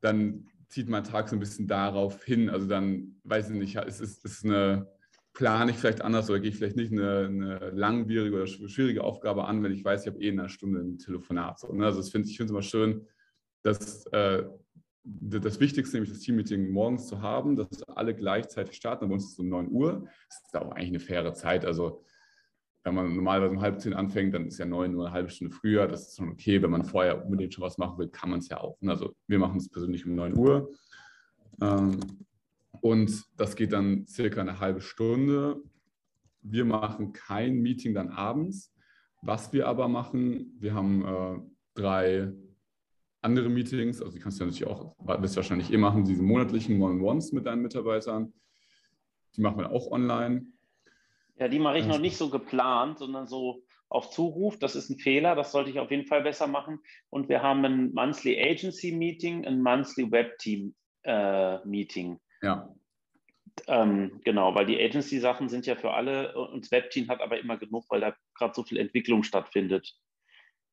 dann 0.00 0.46
zieht 0.68 0.88
mein 0.88 1.02
Tag 1.02 1.28
so 1.28 1.34
ein 1.34 1.40
bisschen 1.40 1.66
darauf 1.66 2.22
hin. 2.22 2.48
Also 2.50 2.68
dann 2.68 3.16
weiß 3.24 3.50
ich 3.50 3.56
nicht, 3.56 3.74
ist 3.74 4.00
es 4.00 4.24
ist 4.24 4.44
eine, 4.44 4.86
plane 5.32 5.70
ich 5.70 5.76
vielleicht 5.76 6.02
anders 6.02 6.28
oder 6.30 6.40
gehe 6.40 6.50
ich 6.50 6.56
vielleicht 6.56 6.76
nicht 6.76 6.92
eine, 6.92 7.26
eine, 7.26 7.70
langwierige 7.70 8.36
oder 8.36 8.46
schwierige 8.46 9.02
Aufgabe 9.02 9.44
an, 9.44 9.62
wenn 9.62 9.72
ich 9.72 9.84
weiß, 9.84 10.02
ich 10.02 10.06
habe 10.08 10.20
eh 10.20 10.28
in 10.28 10.38
einer 10.38 10.48
Stunde 10.48 10.80
ein 10.80 10.98
Telefonat. 10.98 11.58
So, 11.58 11.72
ne? 11.72 11.86
Also 11.86 12.02
find, 12.02 12.26
ich 12.26 12.36
finde 12.36 12.46
es 12.46 12.50
immer 12.50 12.62
schön, 12.62 13.06
dass 13.62 14.06
äh, 14.06 14.44
das 15.38 15.60
Wichtigste, 15.60 15.96
nämlich 15.96 16.12
das 16.12 16.20
Teammeeting 16.20 16.70
morgens 16.70 17.06
zu 17.06 17.20
haben, 17.20 17.56
dass 17.56 17.82
alle 17.84 18.14
gleichzeitig 18.14 18.76
starten. 18.76 19.08
Bei 19.08 19.14
uns 19.14 19.24
ist 19.24 19.32
es 19.32 19.38
um 19.38 19.48
9 19.48 19.70
Uhr. 19.70 20.08
Das 20.28 20.42
ist 20.46 20.56
auch 20.56 20.72
eigentlich 20.72 20.88
eine 20.88 21.00
faire 21.00 21.34
Zeit. 21.34 21.64
Also 21.64 22.04
wenn 22.82 22.94
man 22.94 23.14
normalerweise 23.14 23.52
um 23.52 23.60
halb 23.60 23.80
zehn 23.80 23.92
anfängt, 23.92 24.34
dann 24.34 24.46
ist 24.46 24.58
ja 24.58 24.64
neun 24.64 24.94
Uhr 24.94 25.06
eine 25.06 25.14
halbe 25.14 25.28
Stunde 25.28 25.54
früher. 25.54 25.86
Das 25.86 26.08
ist 26.08 26.16
schon 26.16 26.30
okay. 26.30 26.62
Wenn 26.62 26.70
man 26.70 26.84
vorher 26.84 27.24
unbedingt 27.24 27.52
schon 27.54 27.62
was 27.62 27.78
machen 27.78 27.98
will, 27.98 28.08
kann 28.08 28.30
man 28.30 28.38
es 28.38 28.48
ja 28.48 28.58
auch. 28.58 28.78
Also 28.86 29.14
wir 29.26 29.38
machen 29.38 29.58
es 29.58 29.68
persönlich 29.68 30.06
um 30.06 30.14
neun 30.14 30.36
Uhr. 30.36 30.70
Ähm, 31.60 32.00
und 32.80 33.24
das 33.36 33.56
geht 33.56 33.72
dann 33.72 34.06
circa 34.06 34.40
eine 34.40 34.60
halbe 34.60 34.80
Stunde. 34.80 35.62
Wir 36.42 36.64
machen 36.64 37.12
kein 37.12 37.60
Meeting 37.60 37.92
dann 37.92 38.08
abends. 38.08 38.74
Was 39.22 39.52
wir 39.52 39.68
aber 39.68 39.88
machen, 39.88 40.56
wir 40.58 40.72
haben 40.72 41.04
äh, 41.04 41.40
drei 41.74 42.32
andere 43.22 43.48
Meetings, 43.48 44.00
also 44.00 44.12
die 44.12 44.20
kannst 44.20 44.40
du 44.40 44.44
natürlich 44.44 44.66
auch, 44.66 44.94
wirst 44.98 45.34
du 45.34 45.38
wahrscheinlich 45.38 45.72
eh 45.72 45.76
machen, 45.76 46.04
diese 46.04 46.22
monatlichen 46.22 46.80
One-on-Ones 46.80 47.32
mit 47.32 47.46
deinen 47.46 47.62
Mitarbeitern. 47.62 48.32
Die 49.36 49.42
machen 49.42 49.58
wir 49.58 49.70
auch 49.70 49.90
online. 49.90 50.46
Ja, 51.36 51.48
die 51.48 51.58
mache 51.58 51.78
ich 51.78 51.86
noch 51.86 51.98
nicht 51.98 52.16
so 52.16 52.30
geplant, 52.30 52.98
sondern 52.98 53.26
so 53.26 53.62
auf 53.88 54.10
Zuruf. 54.10 54.58
Das 54.58 54.76
ist 54.76 54.90
ein 54.90 54.98
Fehler, 54.98 55.34
das 55.34 55.52
sollte 55.52 55.70
ich 55.70 55.78
auf 55.78 55.90
jeden 55.90 56.06
Fall 56.06 56.22
besser 56.22 56.46
machen. 56.46 56.80
Und 57.08 57.28
wir 57.28 57.42
haben 57.42 57.64
ein 57.64 57.92
Monthly 57.92 58.40
Agency 58.40 58.92
Meeting, 58.92 59.46
ein 59.46 59.62
Monthly 59.62 60.10
Web 60.10 60.38
Team 60.38 60.74
äh, 61.02 61.64
Meeting. 61.66 62.18
Ja. 62.42 62.74
Ähm, 63.66 64.20
genau, 64.24 64.54
weil 64.54 64.66
die 64.66 64.80
Agency-Sachen 64.80 65.48
sind 65.48 65.66
ja 65.66 65.76
für 65.76 65.92
alle 65.92 66.36
und 66.36 66.64
das 66.64 66.70
Web-Team 66.70 67.08
hat 67.08 67.20
aber 67.20 67.38
immer 67.38 67.58
genug, 67.58 67.84
weil 67.88 68.00
da 68.00 68.14
gerade 68.34 68.54
so 68.54 68.62
viel 68.62 68.78
Entwicklung 68.78 69.22
stattfindet. 69.22 69.94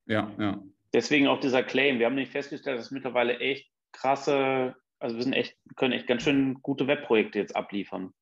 Ja, 0.06 0.32
ja. 0.40 0.64
Deswegen 0.94 1.28
auch 1.28 1.40
dieser 1.40 1.64
Claim. 1.64 2.00
Wir 2.00 2.06
haben 2.06 2.16
nämlich 2.16 2.32
festgestellt, 2.32 2.80
dass 2.80 2.92
mittlerweile 2.92 3.40
echt 3.40 3.70
krasse, 3.92 4.76
also 5.00 5.16
wir 5.16 5.24
sind 5.24 5.34
echt, 5.34 5.58
können 5.76 5.94
echt 5.94 6.08
ganz 6.08 6.24
schön 6.24 6.56
gute 6.62 6.88
Webprojekte 6.88 7.40
jetzt 7.40 7.56
abliefern. 7.56 8.14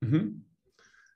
Mhm. 0.00 0.44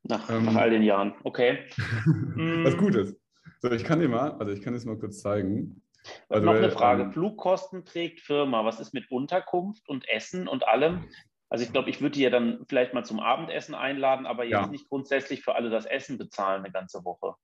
Nach, 0.03 0.31
ähm, 0.31 0.47
nach 0.47 0.57
all 0.57 0.71
den 0.71 0.83
Jahren. 0.83 1.15
Okay. 1.25 1.67
Was 1.77 2.77
gut 2.77 2.95
ist. 2.95 3.17
So, 3.61 3.71
ich 3.71 3.85
kann 3.85 4.01
dir 4.01 4.09
mal, 4.09 4.33
also 4.33 4.53
ich 4.53 4.63
kann 4.63 4.75
es 4.75 4.85
mal 4.85 4.99
kurz 4.99 5.21
zeigen. 5.21 5.83
Also, 6.29 6.47
noch 6.47 6.55
eine 6.55 6.71
Frage. 6.71 7.03
Ähm, 7.05 7.13
Flugkosten 7.13 7.85
trägt 7.85 8.21
Firma. 8.21 8.65
Was 8.65 8.81
ist 8.81 8.95
mit 8.95 9.11
Unterkunft 9.11 9.89
und 9.89 10.09
Essen 10.09 10.49
und 10.49 10.67
allem? 10.67 11.05
Also 11.51 11.65
ich 11.65 11.73
glaube, 11.73 11.91
ich 11.91 12.01
würde 12.01 12.15
die 12.15 12.23
ja 12.23 12.31
dann 12.31 12.65
vielleicht 12.69 12.95
mal 12.95 13.05
zum 13.05 13.19
Abendessen 13.19 13.75
einladen, 13.75 14.25
aber 14.25 14.45
jetzt 14.45 14.53
ja. 14.53 14.67
nicht 14.69 14.89
grundsätzlich 14.89 15.43
für 15.43 15.57
alle 15.57 15.69
das 15.69 15.85
Essen 15.85 16.17
bezahlen 16.17 16.63
eine 16.63 16.73
ganze 16.73 17.05
Woche. 17.05 17.35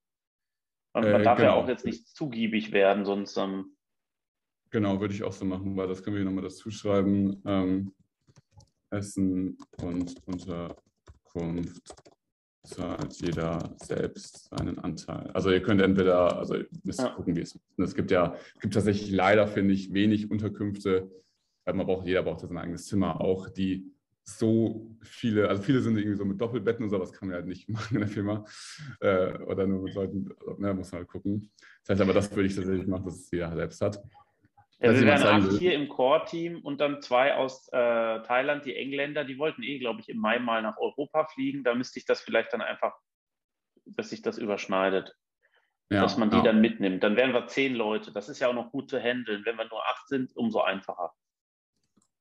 Man, 1.01 1.11
man 1.11 1.21
äh, 1.21 1.23
darf 1.23 1.37
genau. 1.37 1.49
ja 1.49 1.55
auch 1.55 1.67
jetzt 1.67 1.85
nicht 1.85 2.07
zugiebig 2.07 2.71
werden, 2.71 3.05
sonst. 3.05 3.37
Ähm, 3.37 3.75
genau, 4.71 4.99
würde 4.99 5.13
ich 5.13 5.23
auch 5.23 5.31
so 5.31 5.45
machen, 5.45 5.77
weil 5.77 5.87
das 5.87 6.03
können 6.03 6.15
wir 6.15 6.21
hier 6.21 6.29
nochmal 6.29 6.43
dazu 6.43 6.71
schreiben. 6.71 7.41
Ähm, 7.45 7.93
Essen 8.89 9.57
und 9.81 10.15
Unterkunft 10.25 11.93
zahlt 12.63 13.13
jeder 13.21 13.75
selbst 13.77 14.49
seinen 14.49 14.79
Anteil. 14.79 15.29
Also 15.31 15.51
ihr 15.51 15.61
könnt 15.61 15.81
entweder, 15.81 16.37
also 16.37 16.55
ihr 16.55 16.67
müsst 16.83 16.99
ja. 16.99 17.09
gucken, 17.09 17.35
wie 17.35 17.41
es 17.41 17.55
ist. 17.55 17.79
Es 17.79 17.95
gibt 17.95 18.11
ja, 18.11 18.35
es 18.55 18.61
gibt 18.61 18.73
tatsächlich 18.73 19.11
leider, 19.11 19.47
finde 19.47 19.73
ich, 19.73 19.93
wenig 19.93 20.31
Unterkünfte, 20.31 21.09
man 21.65 21.85
braucht, 21.85 22.07
jeder 22.07 22.23
braucht 22.23 22.39
sein 22.39 22.57
eigenes 22.57 22.85
Zimmer 22.85 23.19
auch, 23.19 23.49
die 23.49 23.91
so 24.29 24.97
viele, 25.01 25.47
also 25.47 25.63
viele 25.63 25.79
sind 25.79 25.97
irgendwie 25.97 26.17
so 26.17 26.25
mit 26.25 26.39
Doppelbetten 26.39 26.83
und 26.83 26.89
sowas 26.89 27.13
kann 27.13 27.29
man 27.29 27.37
halt 27.37 27.47
nicht 27.47 27.69
machen 27.69 27.95
in 27.95 28.01
der 28.01 28.09
Firma. 28.09 28.45
Äh, 28.99 29.37
oder 29.43 29.65
nur 29.65 29.83
mit 29.83 29.95
Leuten, 29.95 30.29
ne, 30.57 30.73
muss 30.73 30.91
man 30.91 30.99
halt 30.99 31.09
gucken. 31.09 31.49
Das 31.81 31.91
heißt 31.91 32.01
aber, 32.01 32.13
das 32.13 32.29
würde 32.35 32.47
ich 32.47 32.55
tatsächlich 32.55 32.87
machen, 32.87 33.05
dass 33.05 33.15
es 33.15 33.31
jeder 33.31 33.55
selbst 33.55 33.81
hat. 33.81 34.03
Ja, 34.79 34.93
wir 34.93 35.01
wären 35.01 35.23
acht 35.23 35.57
hier 35.57 35.73
im 35.73 35.87
Core-Team 35.87 36.61
und 36.61 36.81
dann 36.81 37.01
zwei 37.01 37.35
aus 37.35 37.67
äh, 37.69 38.21
Thailand, 38.21 38.65
die 38.65 38.75
Engländer, 38.75 39.23
die 39.23 39.39
wollten 39.39 39.63
eh, 39.63 39.79
glaube 39.79 40.01
ich, 40.01 40.09
im 40.09 40.19
Mai 40.19 40.37
mal 40.37 40.61
nach 40.61 40.77
Europa 40.77 41.25
fliegen. 41.25 41.63
Da 41.63 41.73
müsste 41.73 41.97
ich 41.97 42.05
das 42.05 42.21
vielleicht 42.21 42.53
dann 42.53 42.61
einfach, 42.61 42.93
dass 43.85 44.09
sich 44.09 44.21
das 44.21 44.37
überschneidet. 44.37 45.15
Ja, 45.89 46.01
dass 46.01 46.17
man 46.17 46.29
die 46.29 46.35
ja. 46.35 46.43
dann 46.43 46.59
mitnimmt. 46.59 47.01
Dann 47.01 47.15
wären 47.15 47.33
wir 47.33 47.47
zehn 47.47 47.73
Leute. 47.73 48.11
Das 48.11 48.27
ist 48.27 48.39
ja 48.39 48.49
auch 48.49 48.53
noch 48.53 48.71
gut 48.71 48.89
zu 48.89 48.99
handeln. 48.99 49.45
Wenn 49.45 49.55
wir 49.55 49.65
nur 49.69 49.83
acht 49.87 50.07
sind, 50.09 50.35
umso 50.35 50.59
einfacher. 50.59 51.13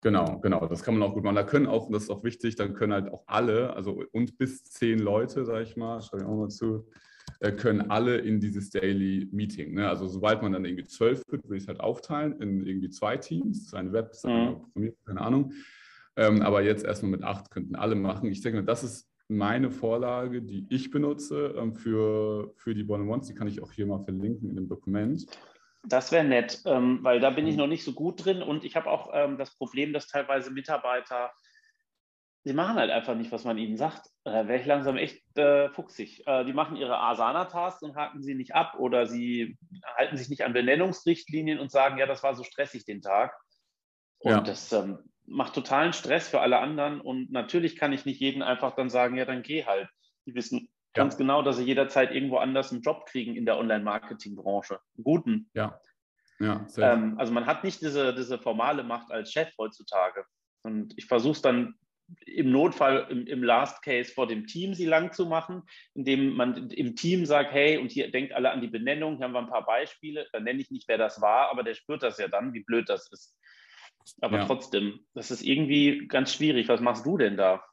Genau, 0.06 0.38
genau, 0.38 0.64
das 0.68 0.84
kann 0.84 0.96
man 0.96 1.02
auch 1.02 1.14
gut 1.14 1.24
machen. 1.24 1.34
Da 1.34 1.42
können 1.42 1.66
auch, 1.66 1.88
und 1.88 1.92
das 1.92 2.04
ist 2.04 2.10
auch 2.10 2.22
wichtig, 2.22 2.54
dann 2.54 2.74
können 2.74 2.92
halt 2.92 3.12
auch 3.12 3.24
alle, 3.26 3.74
also 3.74 4.04
und 4.12 4.38
bis 4.38 4.62
zehn 4.62 5.00
Leute, 5.00 5.44
sage 5.44 5.64
ich 5.64 5.76
mal, 5.76 6.00
schreibe 6.00 6.22
ich 6.22 6.28
auch 6.28 6.36
mal 6.36 6.48
zu, 6.48 6.86
äh, 7.40 7.50
können 7.50 7.90
alle 7.90 8.18
in 8.18 8.38
dieses 8.38 8.70
Daily 8.70 9.28
Meeting. 9.32 9.74
Ne? 9.74 9.88
Also 9.88 10.06
sobald 10.06 10.42
man 10.42 10.52
dann 10.52 10.64
irgendwie 10.64 10.84
zwölf 10.84 11.24
wird, 11.26 11.42
würde 11.42 11.56
ich 11.56 11.64
es 11.64 11.68
halt 11.68 11.80
aufteilen 11.80 12.40
in 12.40 12.64
irgendwie 12.64 12.88
zwei 12.88 13.16
Teams, 13.16 13.74
eine 13.74 13.92
Website, 13.92 14.60
mhm. 14.76 14.92
keine 15.04 15.20
Ahnung. 15.22 15.52
Ähm, 16.14 16.40
aber 16.40 16.62
jetzt 16.62 16.84
erstmal 16.84 17.10
mit 17.10 17.24
acht 17.24 17.50
könnten 17.50 17.74
alle 17.74 17.96
machen. 17.96 18.30
Ich 18.30 18.42
denke, 18.42 18.62
das 18.62 18.84
ist 18.84 19.10
meine 19.26 19.72
Vorlage, 19.72 20.40
die 20.40 20.68
ich 20.68 20.92
benutze 20.92 21.52
ähm, 21.58 21.74
für, 21.74 22.52
für 22.54 22.76
die 22.76 22.86
One-on-Ones. 22.86 23.26
Die 23.26 23.34
kann 23.34 23.48
ich 23.48 23.60
auch 23.60 23.72
hier 23.72 23.88
mal 23.88 24.04
verlinken 24.04 24.50
in 24.50 24.54
dem 24.54 24.68
Dokument. 24.68 25.26
Das 25.88 26.10
wäre 26.10 26.24
nett, 26.24 26.62
ähm, 26.64 26.98
weil 27.02 27.20
da 27.20 27.30
bin 27.30 27.46
ich 27.46 27.54
mhm. 27.54 27.60
noch 27.60 27.66
nicht 27.68 27.84
so 27.84 27.92
gut 27.92 28.24
drin 28.24 28.42
und 28.42 28.64
ich 28.64 28.76
habe 28.76 28.90
auch 28.90 29.10
ähm, 29.14 29.38
das 29.38 29.56
Problem, 29.56 29.92
dass 29.92 30.08
teilweise 30.08 30.50
Mitarbeiter, 30.50 31.32
sie 32.44 32.52
machen 32.52 32.76
halt 32.76 32.90
einfach 32.90 33.14
nicht, 33.14 33.30
was 33.32 33.44
man 33.44 33.58
ihnen 33.58 33.76
sagt. 33.76 34.08
Da 34.24 34.48
wäre 34.48 34.60
ich 34.60 34.66
langsam 34.66 34.96
echt 34.96 35.22
äh, 35.36 35.68
fuchsig. 35.70 36.26
Äh, 36.26 36.44
die 36.44 36.52
machen 36.52 36.76
ihre 36.76 36.98
Asana-Tasks 36.98 37.82
und 37.82 37.96
haken 37.96 38.22
sie 38.22 38.34
nicht 38.34 38.54
ab 38.54 38.74
oder 38.78 39.06
sie 39.06 39.56
halten 39.96 40.16
sich 40.16 40.28
nicht 40.28 40.44
an 40.44 40.52
Benennungsrichtlinien 40.52 41.58
und 41.58 41.70
sagen, 41.70 41.98
ja, 41.98 42.06
das 42.06 42.22
war 42.22 42.34
so 42.34 42.42
stressig 42.42 42.84
den 42.84 43.02
Tag. 43.02 43.36
Und 44.18 44.32
ja. 44.32 44.40
das 44.40 44.72
ähm, 44.72 44.98
macht 45.26 45.54
totalen 45.54 45.92
Stress 45.92 46.28
für 46.28 46.40
alle 46.40 46.58
anderen 46.58 47.00
und 47.00 47.30
natürlich 47.30 47.76
kann 47.76 47.92
ich 47.92 48.04
nicht 48.04 48.20
jeden 48.20 48.42
einfach 48.42 48.74
dann 48.74 48.90
sagen, 48.90 49.16
ja, 49.16 49.24
dann 49.24 49.42
geh 49.42 49.64
halt. 49.64 49.88
Die 50.26 50.34
wissen 50.34 50.68
ganz 50.96 51.14
ja. 51.14 51.18
genau, 51.18 51.42
dass 51.42 51.58
sie 51.58 51.64
jederzeit 51.64 52.12
irgendwo 52.12 52.38
anders 52.38 52.72
einen 52.72 52.82
Job 52.82 53.06
kriegen 53.06 53.36
in 53.36 53.46
der 53.46 53.58
Online-Marketing-Branche. 53.58 54.80
Guten. 55.02 55.48
Ja. 55.54 55.80
ja 56.40 56.66
ähm, 56.78 57.18
also 57.18 57.32
man 57.32 57.46
hat 57.46 57.64
nicht 57.64 57.80
diese, 57.82 58.14
diese 58.14 58.38
formale 58.38 58.82
Macht 58.82 59.10
als 59.12 59.32
Chef 59.32 59.48
heutzutage. 59.58 60.24
Und 60.62 60.94
ich 60.96 61.06
versuche 61.06 61.32
es 61.32 61.42
dann 61.42 61.74
im 62.24 62.50
Notfall 62.50 63.06
im, 63.10 63.26
im, 63.26 63.42
Last 63.42 63.82
Case 63.82 64.12
vor 64.12 64.26
dem 64.26 64.46
Team 64.46 64.74
sie 64.74 64.84
lang 64.84 65.12
zu 65.12 65.26
machen, 65.26 65.62
indem 65.94 66.34
man 66.34 66.70
im 66.70 66.94
Team 66.94 67.26
sagt, 67.26 67.52
hey, 67.52 67.78
und 67.78 67.90
hier 67.90 68.10
denkt 68.10 68.32
alle 68.32 68.50
an 68.50 68.60
die 68.60 68.68
Benennung, 68.68 69.16
hier 69.16 69.24
haben 69.24 69.32
wir 69.32 69.40
ein 69.40 69.48
paar 69.48 69.66
Beispiele, 69.66 70.26
dann 70.32 70.44
nenne 70.44 70.60
ich 70.60 70.70
nicht, 70.70 70.86
wer 70.88 70.98
das 70.98 71.20
war, 71.20 71.50
aber 71.50 71.62
der 71.64 71.74
spürt 71.74 72.02
das 72.02 72.18
ja 72.18 72.28
dann, 72.28 72.52
wie 72.52 72.62
blöd 72.62 72.88
das 72.88 73.10
ist. 73.10 73.36
Aber 74.20 74.38
ja. 74.38 74.44
trotzdem, 74.46 75.00
das 75.14 75.32
ist 75.32 75.42
irgendwie 75.42 76.06
ganz 76.06 76.32
schwierig. 76.32 76.68
Was 76.68 76.80
machst 76.80 77.04
du 77.06 77.18
denn 77.18 77.36
da? 77.36 77.64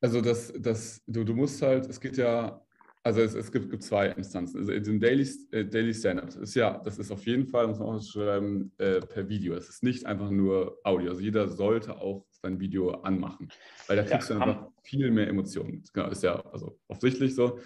Also 0.00 0.20
das, 0.20 0.52
das, 0.56 1.02
du, 1.06 1.24
du 1.24 1.34
musst 1.34 1.60
halt, 1.60 1.86
es 1.86 2.00
geht 2.00 2.16
ja, 2.16 2.60
also 3.02 3.20
es, 3.20 3.34
es 3.34 3.50
gibt, 3.50 3.70
gibt 3.70 3.82
zwei 3.82 4.08
Instanzen. 4.08 4.58
Also 4.58 4.72
in 4.72 4.84
den 4.84 5.00
Daily, 5.00 5.28
äh, 5.50 5.64
Daily 5.64 5.94
Stand-Ups 5.94 6.36
ist 6.36 6.54
ja, 6.54 6.78
das 6.78 6.98
ist 6.98 7.10
auf 7.10 7.24
jeden 7.26 7.46
Fall, 7.46 7.66
muss 7.66 7.78
man 7.78 7.88
auch 7.88 8.02
schreiben, 8.02 8.72
äh, 8.78 9.00
per 9.00 9.28
Video. 9.28 9.54
Es 9.54 9.68
ist 9.68 9.82
nicht 9.82 10.06
einfach 10.06 10.30
nur 10.30 10.78
Audio. 10.84 11.10
Also 11.10 11.22
jeder 11.22 11.48
sollte 11.48 11.96
auch 11.96 12.26
sein 12.30 12.60
Video 12.60 12.90
anmachen, 12.90 13.48
weil 13.86 13.96
da 13.96 14.02
kriegst 14.04 14.30
ja, 14.30 14.36
du 14.36 14.42
einfach 14.42 14.68
viel 14.82 15.10
mehr 15.10 15.28
Emotionen. 15.28 15.82
Genau, 15.92 16.08
ist 16.08 16.22
ja 16.22 16.40
also 16.52 16.78
offensichtlich 16.86 17.34
so. 17.34 17.58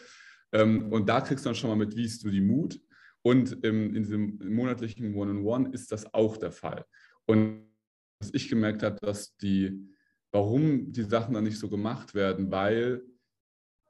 Ähm, 0.53 0.93
und 0.93 1.09
da 1.09 1.21
kriegst 1.21 1.45
du 1.45 1.49
dann 1.49 1.55
schon 1.55 1.71
mal 1.71 1.77
mit, 1.77 1.97
wie 1.97 2.05
ist 2.05 2.25
du 2.25 2.31
die 2.31 2.41
Mut. 2.41 2.81
Und 3.23 3.59
ähm, 3.65 3.95
in 3.95 4.03
diesem 4.03 4.39
monatlichen 4.45 5.15
One-on-One 5.15 5.67
-on 5.67 5.67
-One 5.67 5.75
ist 5.75 5.93
das 5.93 6.13
auch 6.13 6.37
der 6.37 6.51
Fall. 6.51 6.85
Und 7.27 7.67
was 8.21 8.31
ich 8.33 8.49
gemerkt 8.49 8.83
habe, 8.83 8.97
dass 9.01 9.37
die 9.37 9.89
warum 10.33 10.93
die 10.93 11.05
Sachen 11.05 11.35
dann 11.35 11.45
nicht 11.45 11.59
so 11.59 11.69
gemacht 11.69 12.15
werden, 12.15 12.51
weil 12.51 13.03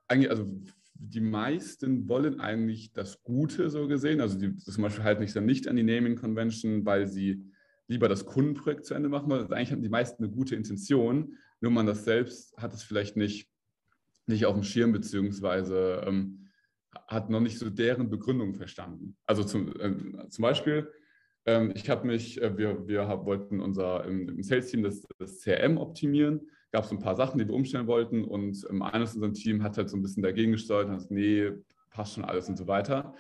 eigentlich, 0.09 0.31
also 0.31 0.47
die 0.95 1.21
meisten 1.21 2.09
wollen 2.09 2.41
eigentlich 2.41 2.93
das 2.93 3.23
Gute 3.23 3.71
so 3.71 3.89
gesehen. 3.89 4.21
Also 4.21 4.39
die 4.39 4.57
zum 4.57 4.83
Beispiel 4.83 5.05
halten 5.05 5.23
sich 5.23 5.33
dann 5.33 5.47
nicht 5.47 5.67
an 5.67 5.77
die 5.77 5.83
Naming 5.83 6.17
Convention, 6.17 6.85
weil 6.85 7.07
sie 7.07 7.45
lieber 7.89 8.09
das 8.09 8.27
Kundenprojekt 8.27 8.85
zu 8.85 8.95
Ende 8.95 9.09
machen 9.09 9.31
wollen. 9.31 9.43
Also 9.43 9.55
eigentlich 9.55 9.73
haben 9.73 9.83
die 9.83 9.89
meisten 9.89 10.23
eine 10.23 10.33
gute 10.33 10.55
Intention, 10.55 11.37
nur 11.61 11.71
man 11.71 11.87
das 11.87 12.05
selbst 12.05 12.57
hat 12.57 12.75
es 12.75 12.83
vielleicht 12.83 13.17
nicht, 13.17 13.49
nicht 14.27 14.47
auf 14.47 14.55
dem 14.55 14.63
Schirm, 14.63 14.93
beziehungsweise 14.93 16.03
ähm, 16.07 16.49
hat 17.09 17.31
noch 17.31 17.41
nicht 17.41 17.59
so 17.59 17.71
deren 17.71 18.11
Begründung 18.11 18.55
verstanden. 18.55 19.17
Also 19.27 19.45
zum, 19.45 19.69
äh, 19.81 20.29
zum 20.29 20.43
Beispiel, 20.43 20.91
ich 21.45 21.91
habe 21.91 22.07
mich, 22.07 22.41
äh, 22.41 22.57
wir, 22.57 22.87
wir 22.87 23.09
hab, 23.09 23.27
wollten 23.27 23.61
unser 23.61 24.05
im, 24.05 24.29
im 24.29 24.43
Sales-Team 24.43 24.85
das, 24.85 25.03
das, 25.19 25.41
CRM 25.41 25.77
optimieren. 25.77 26.49
Gab 26.71 26.85
es 26.85 26.93
ein 26.93 27.01
paar 27.01 27.17
Sachen, 27.17 27.39
die 27.39 27.47
wir 27.47 27.55
umstellen 27.55 27.87
wollten 27.87 28.25
und 28.25 28.65
ähm, 28.71 28.83
eines 28.83 29.15
unserem 29.15 29.35
Team 29.35 29.63
hat 29.63 29.77
halt 29.77 29.91
so 29.91 29.97
ein 29.97 30.03
bisschen 30.03 30.23
dagegen 30.23 30.53
gesteuert 30.53 30.87
und 30.87 30.93
hat 30.93 30.99
gesagt, 30.99 31.11
nee, 31.11 31.51
passt 31.91 32.15
schon 32.15 32.25
alles 32.25 32.49
und 32.49 32.57
so 32.57 32.67
weiter. 32.69 33.15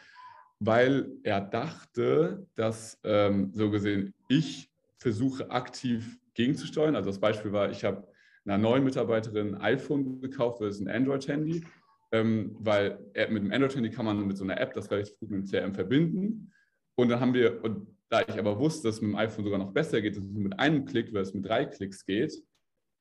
Weil 0.60 1.10
er 1.24 1.40
dachte, 1.40 2.46
dass 2.54 2.98
ähm, 3.02 3.50
so 3.54 3.70
gesehen 3.70 4.14
ich 4.28 4.70
versuche 4.98 5.50
aktiv 5.50 6.18
gegenzusteuern. 6.34 6.94
Also 6.94 7.10
das 7.10 7.18
Beispiel 7.18 7.52
war, 7.52 7.70
ich 7.70 7.84
habe 7.84 8.06
einer 8.44 8.58
neuen 8.58 8.84
Mitarbeiterin 8.84 9.56
ein 9.56 9.60
iPhone 9.60 10.20
gekauft, 10.20 10.60
das 10.60 10.76
ist 10.76 10.80
ein 10.80 10.88
Android-Handy, 10.88 11.64
ähm, 12.12 12.56
weil 12.60 12.98
mit 13.30 13.42
dem 13.42 13.52
Android-Handy 13.52 13.90
kann 13.90 14.04
man 14.04 14.24
mit 14.26 14.36
so 14.36 14.44
einer 14.44 14.60
App 14.60 14.72
das 14.74 14.90
relativ 14.90 15.18
gut 15.18 15.30
mit 15.30 15.42
dem 15.42 15.50
CRM 15.50 15.74
verbinden. 15.74 16.52
Und 16.94 17.08
dann 17.08 17.20
haben 17.20 17.34
wir, 17.34 17.62
und 17.64 17.86
da 18.12 18.20
ich 18.20 18.38
aber 18.38 18.58
wusste, 18.58 18.88
dass 18.88 18.96
es 18.96 19.00
mit 19.00 19.12
dem 19.12 19.16
iPhone 19.16 19.44
sogar 19.44 19.58
noch 19.58 19.72
besser 19.72 20.02
geht, 20.02 20.16
dass 20.16 20.24
es 20.24 20.30
mit 20.30 20.58
einem 20.58 20.84
Klick 20.84 21.14
weil 21.14 21.22
es 21.22 21.32
mit 21.32 21.46
drei 21.46 21.64
Klicks 21.64 22.04
geht, 22.04 22.42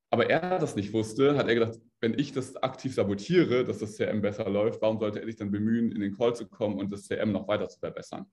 aber 0.09 0.29
er 0.29 0.57
das 0.57 0.77
nicht 0.77 0.93
wusste, 0.93 1.37
hat 1.37 1.49
er 1.49 1.53
gedacht, 1.53 1.79
wenn 1.99 2.17
ich 2.17 2.31
das 2.31 2.55
aktiv 2.55 2.95
sabotiere, 2.95 3.65
dass 3.65 3.79
das 3.79 3.97
CRM 3.97 4.21
besser 4.21 4.49
läuft, 4.49 4.81
warum 4.81 4.99
sollte 4.99 5.19
er 5.19 5.25
sich 5.25 5.35
dann 5.35 5.51
bemühen, 5.51 5.91
in 5.91 5.99
den 5.99 6.15
Call 6.15 6.33
zu 6.33 6.47
kommen 6.47 6.79
und 6.79 6.93
das 6.93 7.09
CRM 7.09 7.33
noch 7.33 7.49
weiter 7.49 7.67
zu 7.67 7.77
verbessern? 7.79 8.25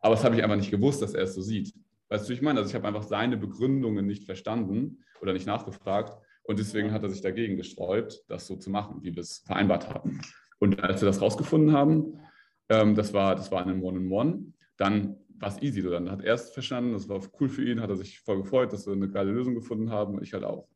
Aber 0.00 0.14
das 0.14 0.24
habe 0.24 0.34
ich 0.34 0.42
einfach 0.42 0.56
nicht 0.56 0.70
gewusst, 0.70 1.02
dass 1.02 1.12
er 1.12 1.24
es 1.24 1.34
so 1.34 1.42
sieht. 1.42 1.74
Weißt 2.08 2.26
du, 2.26 2.32
ich 2.32 2.40
meine, 2.40 2.58
also 2.58 2.70
ich 2.70 2.74
habe 2.74 2.88
einfach 2.88 3.02
seine 3.02 3.36
Begründungen 3.36 4.06
nicht 4.06 4.24
verstanden 4.24 5.04
oder 5.20 5.34
nicht 5.34 5.46
nachgefragt 5.46 6.18
und 6.42 6.58
deswegen 6.58 6.90
hat 6.90 7.02
er 7.02 7.10
sich 7.10 7.20
dagegen 7.20 7.58
gesträubt, 7.58 8.24
das 8.28 8.46
so 8.46 8.56
zu 8.56 8.70
machen, 8.70 9.02
wie 9.02 9.14
wir 9.14 9.20
es 9.20 9.38
vereinbart 9.46 9.90
hatten. 9.90 10.22
Und 10.58 10.82
als 10.82 11.02
wir 11.02 11.06
das 11.06 11.20
rausgefunden 11.20 11.72
haben, 11.72 12.18
ähm, 12.70 12.94
das, 12.94 13.12
war, 13.12 13.34
das 13.34 13.52
war 13.52 13.66
in 13.66 13.82
One-on-One, 13.82 14.30
-on 14.30 14.36
-One, 14.36 14.52
dann 14.76 15.16
war 15.44 15.56
es 15.56 15.62
easy. 15.62 15.82
Dann 15.82 16.10
hat 16.10 16.22
er 16.22 16.34
es 16.34 16.50
verstanden, 16.50 16.92
das 16.92 17.08
war 17.08 17.20
cool 17.40 17.48
für 17.48 17.64
ihn, 17.64 17.80
hat 17.80 17.90
er 17.90 17.96
sich 17.96 18.20
voll 18.20 18.42
gefreut, 18.42 18.72
dass 18.72 18.86
wir 18.86 18.94
eine 18.94 19.08
geile 19.08 19.32
Lösung 19.32 19.54
gefunden 19.54 19.90
haben 19.90 20.14
und 20.14 20.22
ich 20.22 20.32
halt 20.32 20.44
auch. 20.44 20.68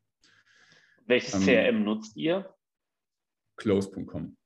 Welches 1.05 1.33
ähm, 1.35 1.41
CRM 1.41 1.83
nutzt 1.83 2.15
ihr? 2.15 2.53
Close.com. 3.57 4.37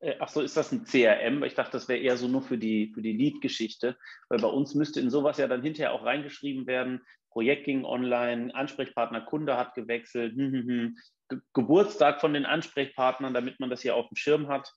Äh, 0.00 0.18
Achso, 0.18 0.42
ist 0.42 0.56
das 0.56 0.72
ein 0.72 0.84
CRM? 0.84 1.42
Ich 1.44 1.54
dachte, 1.54 1.72
das 1.72 1.88
wäre 1.88 1.98
eher 1.98 2.16
so 2.16 2.28
nur 2.28 2.42
für 2.42 2.58
die, 2.58 2.92
für 2.94 3.02
die 3.02 3.14
Lead-Geschichte, 3.14 3.96
weil 4.28 4.38
bei 4.38 4.48
uns 4.48 4.74
müsste 4.74 5.00
in 5.00 5.10
sowas 5.10 5.38
ja 5.38 5.48
dann 5.48 5.62
hinterher 5.62 5.92
auch 5.92 6.04
reingeschrieben 6.04 6.66
werden, 6.66 7.00
Projekt 7.30 7.64
ging 7.64 7.84
online, 7.84 8.54
Ansprechpartner 8.54 9.20
Kunde 9.20 9.58
hat 9.58 9.74
gewechselt, 9.74 10.34
hm, 10.36 10.52
hm, 10.52 10.68
hm. 10.68 10.96
Ge 11.28 11.40
Geburtstag 11.52 12.20
von 12.20 12.32
den 12.32 12.46
Ansprechpartnern, 12.46 13.34
damit 13.34 13.60
man 13.60 13.68
das 13.68 13.82
hier 13.82 13.94
auf 13.94 14.08
dem 14.08 14.16
Schirm 14.16 14.48
hat. 14.48 14.72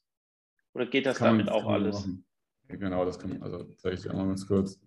Oder 0.73 0.87
geht 0.87 1.05
das 1.05 1.19
damit 1.19 1.45
man, 1.45 1.55
auch 1.55 1.67
alles? 1.67 1.95
Machen. 1.95 2.25
Genau, 2.69 3.03
das 3.03 3.19
kann 3.19 3.31
man, 3.31 3.43
also 3.43 3.63
zeige 3.77 3.95
ich 3.95 4.01
dir 4.01 4.11
auch 4.11 4.17
mal 4.17 4.27
ganz 4.27 4.47
kurz. 4.47 4.79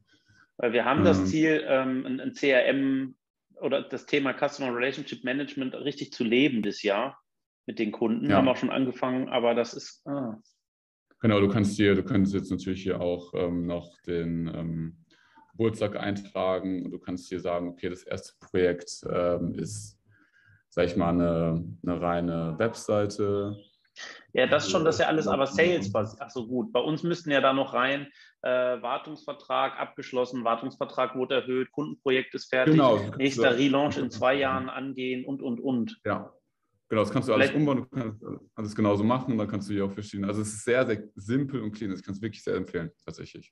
Weil 0.57 0.73
wir 0.73 0.85
haben 0.85 1.01
ähm, 1.01 1.05
das 1.05 1.27
Ziel, 1.27 1.65
ähm, 1.67 2.07
ein, 2.07 2.21
ein 2.21 2.33
CRM 2.33 3.17
oder 3.61 3.83
das 3.83 4.07
Thema 4.07 4.33
Customer 4.33 4.75
Relationship 4.75 5.25
Management 5.25 5.75
richtig 5.75 6.13
zu 6.13 6.25
leben 6.25 6.63
das 6.63 6.83
Jahr 6.83 7.21
mit 7.67 7.79
den 7.79 7.93
Kunden. 7.93 8.31
Ja. 8.31 8.37
Haben 8.37 8.49
auch 8.49 8.57
schon 8.57 8.71
angefangen, 8.71 9.29
aber 9.29 9.55
das 9.55 9.75
ist. 9.75 10.07
Ah. 10.07 10.39
Genau, 11.21 11.41
du 11.41 11.49
kannst 11.49 11.77
hier, 11.77 11.95
du 11.95 12.03
kannst 12.03 12.35
jetzt 12.35 12.51
natürlich 12.51 12.83
hier 12.83 13.01
auch 13.01 13.33
ähm, 13.35 13.67
noch 13.67 14.01
den 14.03 14.49
ähm, 14.55 15.05
Geburtstag 15.53 15.97
eintragen 15.97 16.85
und 16.85 16.91
du 16.91 16.99
kannst 16.99 17.29
hier 17.29 17.41
sagen, 17.41 17.69
okay, 17.69 17.89
das 17.89 18.03
erste 18.03 18.33
Projekt 18.41 19.05
ähm, 19.09 19.55
ist, 19.55 19.99
sag 20.69 20.87
ich 20.87 20.97
mal, 20.97 21.11
eine, 21.11 21.65
eine 21.85 22.01
reine 22.01 22.55
Webseite 22.59 23.57
ja, 24.33 24.47
das 24.47 24.71
schon, 24.71 24.85
das 24.85 24.97
ist 24.97 25.01
ja 25.01 25.07
alles 25.07 25.27
aber 25.27 25.47
Sales 25.47 25.93
basiert. 25.93 26.23
Ach 26.23 26.31
so, 26.31 26.47
gut. 26.47 26.73
Bei 26.73 26.81
uns 26.81 27.03
müssten 27.03 27.31
ja 27.31 27.41
da 27.41 27.53
noch 27.53 27.75
rein 27.75 28.09
äh, 28.43 28.49
Wartungsvertrag 28.49 29.79
abgeschlossen, 29.79 30.45
Wartungsvertrag 30.45 31.15
wurde 31.15 31.37
erhöht, 31.37 31.71
Kundenprojekt 31.73 32.35
ist 32.35 32.47
fertig, 32.47 32.75
genau. 32.75 32.99
nächster 33.19 33.57
Relaunch 33.57 33.99
in 33.99 34.11
zwei 34.11 34.35
Jahren 34.35 34.69
angehen 34.69 35.25
und, 35.25 35.43
und, 35.43 35.61
und. 35.61 36.01
Ja, 36.05 36.33
Genau, 36.93 37.05
das 37.05 37.11
kannst 37.11 37.27
du 37.27 37.33
alles 37.33 37.49
Vielleicht. 37.49 37.59
umbauen, 37.59 37.89
du 37.91 37.97
kannst 37.97 38.23
alles 38.55 38.75
genauso 38.77 39.03
machen, 39.03 39.39
dann 39.39 39.49
kannst 39.49 39.67
du 39.67 39.73
hier 39.73 39.87
auch 39.87 39.93
verschiedene. 39.93 40.29
Also 40.29 40.43
es 40.43 40.49
ist 40.49 40.63
sehr, 40.63 40.85
sehr 40.85 41.03
simpel 41.15 41.63
und 41.63 41.73
clean. 41.73 41.91
Das 41.91 42.03
kannst 42.03 42.21
du 42.21 42.27
wirklich 42.27 42.45
sehr 42.45 42.55
empfehlen, 42.55 42.91
tatsächlich. 43.03 43.51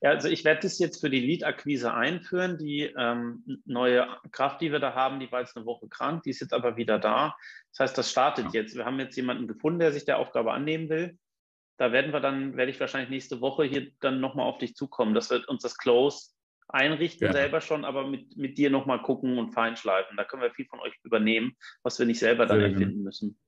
Ja, 0.00 0.10
also 0.10 0.28
ich 0.28 0.44
werde 0.44 0.60
das 0.62 0.78
jetzt 0.78 1.00
für 1.00 1.10
die 1.10 1.20
Lead-Akquise 1.20 1.92
einführen. 1.92 2.56
Die 2.56 2.82
ähm, 2.96 3.42
neue 3.64 4.06
Kraft, 4.30 4.60
die 4.60 4.70
wir 4.70 4.78
da 4.78 4.94
haben, 4.94 5.18
die 5.18 5.30
war 5.32 5.40
jetzt 5.40 5.56
eine 5.56 5.66
Woche 5.66 5.88
krank, 5.88 6.22
die 6.22 6.30
ist 6.30 6.40
jetzt 6.40 6.52
aber 6.52 6.76
wieder 6.76 6.98
da. 6.98 7.36
Das 7.72 7.80
heißt, 7.80 7.98
das 7.98 8.10
startet 8.10 8.52
jetzt. 8.52 8.76
Wir 8.76 8.84
haben 8.84 9.00
jetzt 9.00 9.16
jemanden 9.16 9.48
gefunden, 9.48 9.80
der 9.80 9.92
sich 9.92 10.04
der 10.04 10.18
Aufgabe 10.18 10.52
annehmen 10.52 10.88
will. 10.88 11.18
Da 11.78 11.92
werden 11.92 12.12
wir 12.12 12.20
dann, 12.20 12.56
werde 12.56 12.70
ich 12.70 12.80
wahrscheinlich 12.80 13.10
nächste 13.10 13.40
Woche 13.40 13.64
hier 13.64 13.90
dann 14.00 14.20
nochmal 14.20 14.46
auf 14.46 14.58
dich 14.58 14.74
zukommen. 14.74 15.14
Das 15.14 15.30
wird 15.30 15.48
uns 15.48 15.62
das 15.62 15.76
Close 15.76 16.30
einrichten 16.68 17.26
ja. 17.26 17.32
selber 17.32 17.60
schon, 17.60 17.84
aber 17.84 18.06
mit, 18.06 18.36
mit 18.36 18.58
dir 18.58 18.70
nochmal 18.70 19.02
gucken 19.02 19.38
und 19.38 19.52
feinschleifen. 19.52 20.16
Da 20.16 20.24
können 20.24 20.42
wir 20.42 20.50
viel 20.52 20.66
von 20.66 20.80
euch 20.80 20.94
übernehmen, 21.02 21.56
was 21.82 21.98
wir 21.98 22.06
nicht 22.06 22.18
selber 22.18 22.46
dann 22.46 22.60
sehr 22.60 22.70
erfinden 22.70 23.02
müssen. 23.02 23.38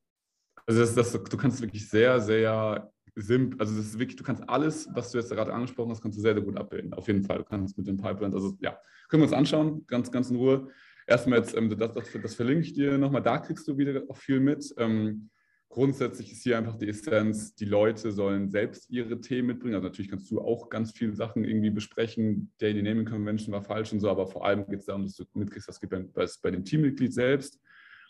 Also 0.66 0.80
das, 0.80 0.94
das, 0.94 1.12
du 1.12 1.36
kannst 1.36 1.60
wirklich 1.60 1.88
sehr, 1.88 2.20
sehr 2.20 2.90
simpel, 3.20 3.60
also 3.60 3.76
das 3.76 3.86
ist 3.86 3.98
wirklich, 3.98 4.16
du 4.16 4.24
kannst 4.24 4.48
alles, 4.48 4.88
was 4.92 5.10
du 5.10 5.18
jetzt 5.18 5.30
gerade 5.30 5.52
angesprochen 5.52 5.90
hast, 5.90 6.02
kannst 6.02 6.18
du 6.18 6.22
sehr, 6.22 6.34
sehr 6.34 6.42
gut 6.42 6.56
abbilden. 6.56 6.92
Auf 6.94 7.06
jeden 7.06 7.22
Fall. 7.22 7.38
Du 7.38 7.44
kannst 7.44 7.76
mit 7.78 7.86
den 7.86 7.96
Pipelines, 7.96 8.34
also 8.34 8.56
ja, 8.60 8.78
können 9.08 9.22
wir 9.22 9.26
uns 9.26 9.32
anschauen, 9.32 9.84
ganz, 9.86 10.10
ganz 10.10 10.30
in 10.30 10.36
Ruhe. 10.36 10.68
Erstmal 11.06 11.38
jetzt, 11.38 11.56
ähm, 11.56 11.68
das, 11.76 11.92
das, 11.92 12.06
das, 12.22 12.34
verlinke 12.34 12.62
ich 12.62 12.72
dir 12.72 12.96
nochmal, 12.98 13.22
da 13.22 13.38
kriegst 13.38 13.66
du 13.66 13.76
wieder 13.76 14.02
auch 14.08 14.16
viel 14.16 14.40
mit. 14.40 14.72
Ähm, 14.78 15.30
grundsätzlich 15.68 16.32
ist 16.32 16.42
hier 16.42 16.58
einfach 16.58 16.76
die 16.76 16.88
Essenz, 16.88 17.54
die 17.54 17.64
Leute 17.64 18.12
sollen 18.12 18.48
selbst 18.48 18.90
ihre 18.90 19.20
Themen 19.20 19.48
mitbringen. 19.48 19.74
Also 19.74 19.88
natürlich 19.88 20.10
kannst 20.10 20.30
du 20.30 20.40
auch 20.40 20.68
ganz 20.68 20.92
viele 20.92 21.14
Sachen 21.14 21.44
irgendwie 21.44 21.70
besprechen. 21.70 22.52
Daily 22.58 22.82
Naming 22.82 23.06
Convention 23.06 23.52
war 23.52 23.62
falsch 23.62 23.92
und 23.92 24.00
so, 24.00 24.10
aber 24.10 24.26
vor 24.26 24.44
allem 24.44 24.66
geht 24.66 24.80
es 24.80 24.86
darum, 24.86 25.04
dass 25.04 25.16
du 25.16 25.24
mitkriegst, 25.34 25.68
was 25.68 25.80
geht 25.80 25.90
bei, 25.90 26.04
bei 26.42 26.50
dem 26.50 26.64
Teammitglied 26.64 27.14
selbst. 27.14 27.60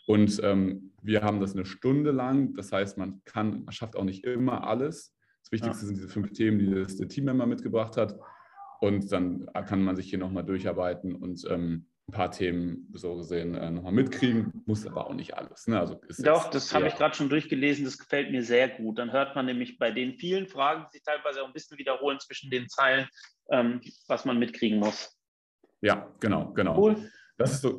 Und 0.07 0.39
ähm, 0.43 0.91
wir 1.01 1.21
haben 1.21 1.39
das 1.39 1.53
eine 1.53 1.65
Stunde 1.65 2.11
lang. 2.11 2.53
Das 2.55 2.71
heißt, 2.71 2.97
man 2.97 3.21
kann, 3.25 3.63
man 3.65 3.71
schafft 3.71 3.95
auch 3.95 4.03
nicht 4.03 4.23
immer 4.23 4.67
alles. 4.67 5.15
Das 5.43 5.51
Wichtigste 5.51 5.83
ja. 5.83 5.87
sind 5.87 5.97
diese 5.97 6.09
fünf 6.09 6.31
Themen, 6.33 6.59
die 6.59 6.73
das 6.73 6.97
der 6.97 7.07
Teammember 7.07 7.45
mitgebracht 7.45 7.97
hat. 7.97 8.17
Und 8.79 9.11
dann 9.11 9.47
kann 9.67 9.83
man 9.83 9.95
sich 9.95 10.09
hier 10.09 10.19
nochmal 10.19 10.43
durcharbeiten 10.43 11.15
und 11.15 11.45
ähm, 11.49 11.85
ein 12.07 12.13
paar 12.13 12.31
Themen 12.31 12.89
so 12.93 13.15
gesehen 13.15 13.55
äh, 13.55 13.69
nochmal 13.71 13.93
mitkriegen, 13.93 14.63
muss 14.65 14.85
aber 14.85 15.07
auch 15.07 15.13
nicht 15.13 15.37
alles. 15.37 15.67
Ne? 15.67 15.79
Also 15.79 15.99
Doch, 16.19 16.49
das 16.49 16.73
habe 16.73 16.87
ich 16.87 16.95
gerade 16.95 17.15
schon 17.15 17.29
durchgelesen, 17.29 17.85
das 17.85 17.97
gefällt 17.97 18.31
mir 18.31 18.43
sehr 18.43 18.69
gut. 18.69 18.97
Dann 18.97 19.11
hört 19.11 19.35
man 19.35 19.45
nämlich 19.45 19.77
bei 19.77 19.91
den 19.91 20.15
vielen 20.15 20.47
Fragen, 20.47 20.85
die 20.87 20.97
sich 20.97 21.03
teilweise 21.03 21.41
auch 21.41 21.47
ein 21.47 21.53
bisschen 21.53 21.77
wiederholen 21.77 22.19
zwischen 22.19 22.49
den 22.49 22.67
Zeilen, 22.67 23.07
ähm, 23.51 23.81
was 24.07 24.25
man 24.25 24.39
mitkriegen 24.39 24.79
muss. 24.79 25.17
Ja, 25.81 26.11
genau, 26.19 26.51
genau. 26.53 26.77
Cool. 26.77 27.11
Das 27.37 27.53
ist 27.53 27.61
so, 27.61 27.77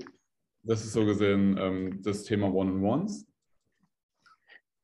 das 0.62 0.84
ist 0.84 0.92
so 0.92 1.04
gesehen 1.04 1.56
ähm, 1.58 2.02
das 2.02 2.24
Thema 2.24 2.52
One-on-Ones. 2.52 3.26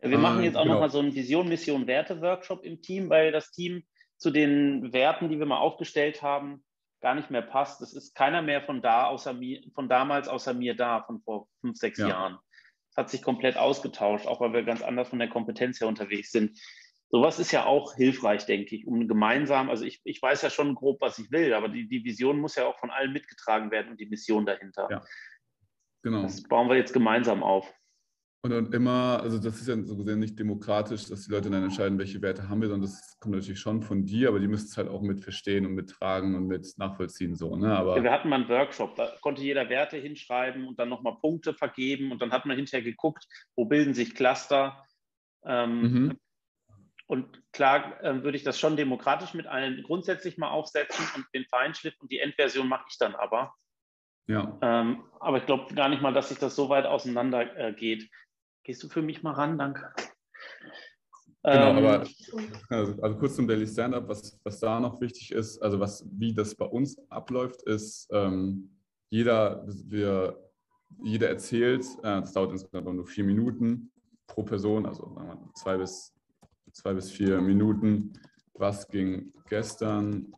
Wir 0.01 0.19
machen 0.19 0.45
jetzt 0.45 0.57
auch 0.57 0.63
genau. 0.63 0.75
nochmal 0.75 0.91
so 0.91 1.01
einen 1.01 1.15
Vision, 1.15 1.49
Mission, 1.49 1.87
Werte-Workshop 1.87 2.65
im 2.65 2.81
Team, 2.81 3.11
weil 3.11 3.33
das 3.33 3.51
Team 3.51 3.83
zu 4.17 4.31
den 4.31 4.93
Werten, 4.93 5.29
die 5.29 5.39
wir 5.39 5.47
mal 5.47 5.59
aufgestellt 5.59 6.23
haben, 6.23 6.65
gar 7.01 7.15
nicht 7.15 7.31
mehr 7.31 7.43
passt. 7.43 7.81
Es 7.83 7.95
ist 7.95 8.15
keiner 8.15 8.43
mehr 8.43 8.63
von 8.63 8.81
da 8.81 9.07
außer 9.07 9.33
mir, 9.33 9.63
von 9.75 9.89
damals 9.89 10.29
außer 10.29 10.55
mir 10.55 10.77
da, 10.77 11.03
von 11.03 11.21
vor 11.23 11.49
fünf, 11.61 11.77
sechs 11.77 11.99
ja. 11.99 12.09
Jahren. 12.09 12.39
Es 12.91 12.97
hat 12.97 13.11
sich 13.11 13.23
komplett 13.23 13.57
ausgetauscht, 13.57 14.27
auch 14.27 14.41
weil 14.41 14.53
wir 14.53 14.63
ganz 14.65 14.83
anders 14.83 15.09
von 15.09 15.19
der 15.19 15.29
Kompetenz 15.29 15.81
her 15.81 15.89
unterwegs 15.89 16.31
sind. 16.33 16.59
Sowas 17.11 17.39
ist 17.39 17.53
ja 17.53 17.65
auch 17.65 17.95
hilfreich, 17.95 18.45
denke 18.45 18.77
ich, 18.77 18.87
um 18.87 19.09
gemeinsam, 19.09 19.71
also 19.71 19.85
ich, 19.85 20.01
ich 20.05 20.21
weiß 20.21 20.43
ja 20.43 20.51
schon 20.51 20.75
grob, 20.75 21.01
was 21.01 21.19
ich 21.19 21.31
will, 21.31 21.55
aber 21.55 21.69
die, 21.69 21.89
die 21.89 22.05
Vision 22.05 22.39
muss 22.39 22.57
ja 22.57 22.67
auch 22.67 22.79
von 22.79 22.91
allen 22.91 23.13
mitgetragen 23.13 23.71
werden 23.71 23.93
und 23.93 24.01
die 24.01 24.07
Mission 24.07 24.45
dahinter. 24.45 24.89
Ja. 24.91 25.03
Genau. 26.03 26.23
Das 26.23 26.43
bauen 26.43 26.69
wir 26.69 26.77
jetzt 26.77 26.93
gemeinsam 26.93 27.43
auf. 27.43 27.73
Und, 28.43 28.53
und 28.53 28.73
immer, 28.73 29.21
also 29.21 29.39
das 29.39 29.61
ist 29.61 29.67
ja 29.67 29.77
so 29.83 29.97
gesehen 29.97 30.21
nicht 30.21 30.39
demokratisch, 30.39 31.07
dass 31.07 31.25
die 31.25 31.33
Leute 31.33 31.51
dann 31.51 31.65
entscheiden, 31.65 31.99
welche 31.99 32.23
Werte 32.23 32.49
haben 32.49 32.61
wir, 32.61 32.69
sondern 32.69 32.89
das 32.89 33.19
kommt 33.19 33.35
natürlich 33.35 33.59
schon 33.59 33.83
von 33.83 34.07
dir, 34.07 34.29
aber 34.29 34.39
die 34.39 34.47
müssen 34.47 34.67
es 34.67 34.77
halt 34.77 34.89
auch 34.89 35.03
mit 35.03 35.21
verstehen 35.21 35.67
und 35.67 35.75
mittragen 35.75 36.37
und 36.37 36.47
mit 36.47 36.73
nachvollziehen. 36.77 37.35
So, 37.35 37.57
ne? 37.57 37.77
aber 37.77 37.97
ja, 37.97 38.03
wir 38.05 38.13
hatten 38.13 38.29
mal 38.29 38.37
einen 38.37 38.49
Workshop, 38.49 38.95
da 38.95 39.13
konnte 39.23 39.43
jeder 39.43 39.69
Werte 39.69 39.97
hinschreiben 39.97 40.69
und 40.69 40.79
dann 40.79 40.89
nochmal 40.89 41.17
Punkte 41.21 41.53
vergeben 41.53 42.13
und 42.13 42.23
dann 42.23 42.31
hat 42.31 42.47
man 42.47 42.57
hinterher 42.57 42.85
geguckt, 42.85 43.27
wo 43.57 43.65
bilden 43.65 43.93
sich 43.93 44.15
Cluster. 44.15 44.85
Ähm, 45.45 45.81
mhm. 45.81 46.19
Und 47.09 47.43
klar 47.53 48.01
äh, 48.05 48.23
würde 48.23 48.37
ich 48.37 48.45
das 48.45 48.61
schon 48.61 48.77
demokratisch 48.77 49.35
mit 49.35 49.49
allen 49.49 49.83
grundsätzlich 49.83 50.39
mal 50.39 50.51
aufsetzen 50.51 51.05
und 51.17 51.27
den 51.35 51.45
Feinschliff 51.47 51.95
und 51.99 52.13
die 52.13 52.21
Endversion 52.21 52.69
mache 52.69 52.85
ich 52.89 52.99
dann 52.99 53.17
aber. 53.17 53.53
Ja. 54.29 54.59
Ähm, 54.63 55.05
aber 55.21 55.39
ich 55.39 55.47
glaube 55.47 55.75
gar 55.75 55.89
nicht 55.89 56.03
mal, 56.03 56.13
dass 56.13 56.29
sich 56.29 56.39
das 56.39 56.55
so 56.55 56.69
weit 56.69 56.87
auseinander 56.87 57.57
äh, 57.57 57.73
geht. 57.73 58.09
Gehst 58.63 58.83
du 58.83 58.89
für 58.89 59.03
mich 59.03 59.23
mal 59.23 59.33
ran? 59.33 59.59
Danke. 59.59 59.93
Genau, 61.43 61.71
ähm, 61.71 61.79
aber 61.79 62.07
also, 62.69 63.03
also, 63.03 63.19
kurz 63.19 63.37
zum 63.37 63.47
Daily 63.47 63.67
Stand-up, 63.67 64.09
was, 64.09 64.39
was 64.45 64.61
da 64.61 64.79
noch 64.81 65.01
wichtig 65.01 65.33
ist, 65.33 65.59
also 65.63 65.81
was, 65.81 66.05
wie 66.13 66.35
das 66.35 66.55
bei 66.55 66.67
uns 66.67 66.99
abläuft, 67.09 67.63
ist, 67.63 68.09
ähm, 68.13 68.71
jeder, 69.09 69.65
wir, 69.67 70.39
jeder 71.03 71.29
erzählt, 71.29 71.87
äh, 72.01 72.21
das 72.21 72.33
dauert 72.33 72.53
insgesamt 72.53 72.85
nur 72.95 73.07
vier 73.07 73.25
Minuten 73.25 73.91
pro 74.27 74.43
Person, 74.43 74.85
also 74.85 75.17
zwei 75.55 75.79
bis, 75.79 76.13
zwei 76.73 76.93
bis 76.93 77.11
vier 77.11 77.41
Minuten, 77.41 78.13
was 78.55 78.87
ging 78.89 79.33
gestern, 79.49 80.33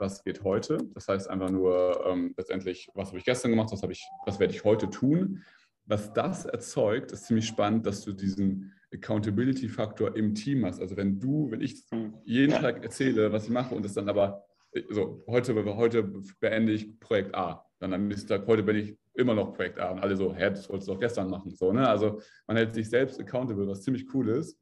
was 0.00 0.24
geht 0.24 0.42
heute. 0.42 0.78
Das 0.94 1.06
heißt 1.08 1.30
einfach 1.30 1.50
nur 1.50 2.04
ähm, 2.06 2.34
letztendlich, 2.36 2.88
was 2.94 3.08
habe 3.08 3.18
ich 3.18 3.24
gestern 3.24 3.50
gemacht, 3.50 3.70
was, 3.70 3.82
ich, 3.84 4.04
was 4.26 4.40
werde 4.40 4.54
ich 4.54 4.64
heute 4.64 4.90
tun 4.90 5.42
was 5.90 6.12
das 6.12 6.44
erzeugt, 6.44 7.10
ist 7.10 7.26
ziemlich 7.26 7.46
spannend, 7.46 7.84
dass 7.84 8.04
du 8.04 8.12
diesen 8.12 8.72
Accountability-Faktor 8.94 10.16
im 10.16 10.34
Team 10.34 10.64
hast. 10.64 10.80
Also 10.80 10.96
wenn 10.96 11.18
du, 11.18 11.50
wenn 11.50 11.60
ich 11.60 11.84
jeden. 12.24 12.52
Tag 12.52 12.82
erzähle, 12.82 13.32
was 13.32 13.44
ich 13.44 13.50
mache 13.50 13.74
und 13.74 13.84
es 13.84 13.94
dann 13.94 14.08
aber, 14.08 14.44
so 14.88 15.24
heute, 15.26 15.54
heute 15.76 16.04
beende 16.38 16.72
ich 16.72 16.98
Projekt 17.00 17.34
A, 17.34 17.64
dann 17.80 17.92
am 17.92 18.06
nächsten 18.06 18.28
Tag, 18.28 18.46
heute 18.46 18.62
bin 18.62 18.76
ich 18.76 18.96
immer 19.14 19.34
noch 19.34 19.52
Projekt 19.52 19.80
A 19.80 19.90
und 19.90 19.98
alle 19.98 20.16
so, 20.16 20.32
hä, 20.32 20.50
das 20.50 20.68
wolltest 20.68 20.88
du 20.88 20.92
doch 20.92 21.00
gestern 21.00 21.28
machen. 21.28 21.54
So, 21.56 21.72
ne? 21.72 21.88
Also 21.88 22.20
man 22.46 22.56
hält 22.56 22.72
sich 22.72 22.88
selbst 22.88 23.18
accountable, 23.18 23.66
was 23.66 23.82
ziemlich 23.82 24.06
cool 24.14 24.28
ist. 24.28 24.59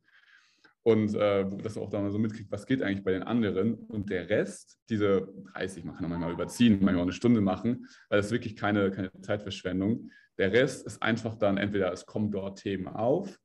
Und 0.83 1.15
äh, 1.15 1.45
dass 1.63 1.75
du 1.75 1.83
auch 1.83 1.91
da 1.91 2.01
mal 2.01 2.11
so 2.11 2.19
mitkriegst, 2.19 2.51
was 2.51 2.67
geht 2.67 2.83
eigentlich 2.83 3.05
bei 3.05 3.13
den 3.13 3.23
anderen. 3.23 3.75
Und 3.75 4.11
der 4.11 4.31
Rest, 4.31 4.79
diese 4.89 5.29
30, 5.53 5.85
man 5.85 5.97
kann 5.97 6.09
manchmal 6.09 6.33
überziehen, 6.33 6.79
manchmal 6.81 6.99
auch 6.99 7.03
eine 7.03 7.13
Stunde 7.13 7.41
machen, 7.41 7.87
weil 8.09 8.19
das 8.19 8.27
ist 8.27 8.33
wirklich 8.33 8.57
keine, 8.57 8.91
keine 8.91 9.11
Zeitverschwendung. 9.21 10.11
Der 10.39 10.53
Rest 10.53 10.87
ist 10.87 11.03
einfach 11.03 11.35
dann 11.35 11.59
entweder 11.59 11.93
es 11.93 12.07
kommen 12.07 12.31
dort 12.31 12.61
Themen 12.61 12.87
auf 12.87 13.39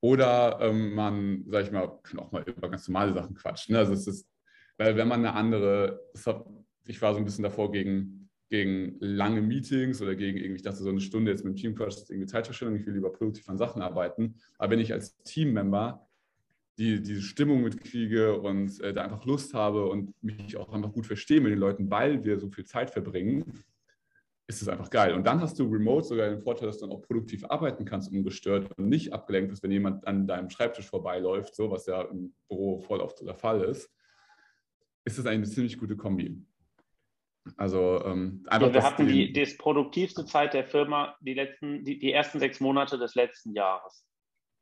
oder 0.00 0.58
ähm, 0.60 0.94
man, 0.94 1.44
sag 1.48 1.64
ich 1.64 1.72
mal, 1.72 1.98
kann 2.02 2.18
auch 2.18 2.32
mal 2.32 2.42
über 2.42 2.70
ganz 2.70 2.88
normale 2.88 3.12
Sachen 3.12 3.34
quatschen. 3.34 3.74
Ne? 3.74 3.78
Also 3.78 3.92
es 3.92 4.06
ist, 4.06 4.28
weil 4.78 4.96
wenn 4.96 5.08
man 5.08 5.20
eine 5.20 5.34
andere, 5.34 6.00
hat, 6.26 6.44
ich 6.86 7.00
war 7.02 7.12
so 7.12 7.18
ein 7.18 7.24
bisschen 7.24 7.44
davor 7.44 7.70
gegen, 7.70 8.30
gegen 8.48 8.96
lange 8.98 9.42
Meetings 9.42 10.00
oder 10.02 10.16
gegen 10.16 10.38
irgendwie, 10.38 10.56
ich 10.56 10.62
dachte, 10.62 10.82
so 10.82 10.88
eine 10.88 11.00
Stunde 11.00 11.30
jetzt 11.30 11.44
mit 11.44 11.54
dem 11.54 11.56
Team 11.56 11.74
quatsch, 11.74 11.96
ist 11.96 12.10
irgendwie 12.10 12.26
Zeitverschwendung, 12.26 12.80
ich 12.80 12.86
will 12.86 12.94
lieber 12.94 13.12
produktiv 13.12 13.48
an 13.48 13.58
Sachen 13.58 13.82
arbeiten. 13.82 14.36
Aber 14.58 14.72
wenn 14.72 14.80
ich 14.80 14.92
als 14.92 15.16
Teammember 15.22 16.08
die, 16.80 17.02
diese 17.02 17.20
Stimmung 17.20 17.62
mitkriege 17.62 18.40
und 18.40 18.80
äh, 18.80 18.94
da 18.94 19.04
einfach 19.04 19.26
Lust 19.26 19.52
habe 19.52 19.86
und 19.86 20.14
mich 20.22 20.56
auch 20.56 20.72
einfach 20.72 20.92
gut 20.92 21.06
verstehe 21.06 21.40
mit 21.40 21.52
den 21.52 21.58
Leuten, 21.58 21.90
weil 21.90 22.24
wir 22.24 22.38
so 22.38 22.48
viel 22.48 22.64
Zeit 22.64 22.90
verbringen, 22.90 23.62
ist 24.46 24.62
es 24.62 24.68
einfach 24.68 24.88
geil. 24.88 25.12
Und 25.12 25.26
dann 25.26 25.42
hast 25.42 25.58
du 25.58 25.70
remote 25.70 26.06
sogar 26.06 26.30
den 26.30 26.40
Vorteil, 26.40 26.66
dass 26.66 26.78
du 26.78 26.86
dann 26.86 26.96
auch 26.96 27.02
produktiv 27.02 27.44
arbeiten 27.44 27.84
kannst, 27.84 28.10
ungestört 28.10 28.70
und 28.78 28.88
nicht 28.88 29.12
abgelenkt 29.12 29.50
bist, 29.50 29.62
wenn 29.62 29.70
jemand 29.70 30.06
an 30.06 30.26
deinem 30.26 30.48
Schreibtisch 30.48 30.88
vorbeiläuft, 30.88 31.54
so 31.54 31.70
was 31.70 31.84
ja 31.84 32.00
im 32.00 32.32
Büro 32.48 32.80
voll 32.80 33.00
oft 33.00 33.20
der 33.20 33.34
Fall 33.34 33.62
ist. 33.62 33.92
Ist 35.04 35.18
das 35.18 35.26
eine 35.26 35.44
ziemlich 35.44 35.76
gute 35.76 35.96
Kombi. 35.96 36.42
Also 37.58 38.02
ähm, 38.06 38.42
einfach. 38.48 38.68
Ja, 38.68 38.74
wir 38.74 38.82
hatten 38.82 39.06
die, 39.06 39.32
die 39.32 39.54
produktivste 39.58 40.24
Zeit 40.24 40.54
der 40.54 40.64
Firma 40.64 41.14
die, 41.20 41.34
letzten, 41.34 41.84
die, 41.84 41.98
die 41.98 42.12
ersten 42.12 42.38
sechs 42.38 42.58
Monate 42.58 42.96
des 42.98 43.14
letzten 43.14 43.52
Jahres. 43.52 44.06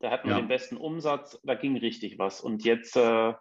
Da 0.00 0.10
hatten 0.10 0.28
wir 0.28 0.36
ja. 0.36 0.40
den 0.40 0.48
besten 0.48 0.76
Umsatz, 0.76 1.40
da 1.42 1.54
ging 1.54 1.76
richtig 1.76 2.18
was. 2.18 2.40
Und 2.40 2.64
jetzt, 2.64 2.96
äh, 2.96 3.34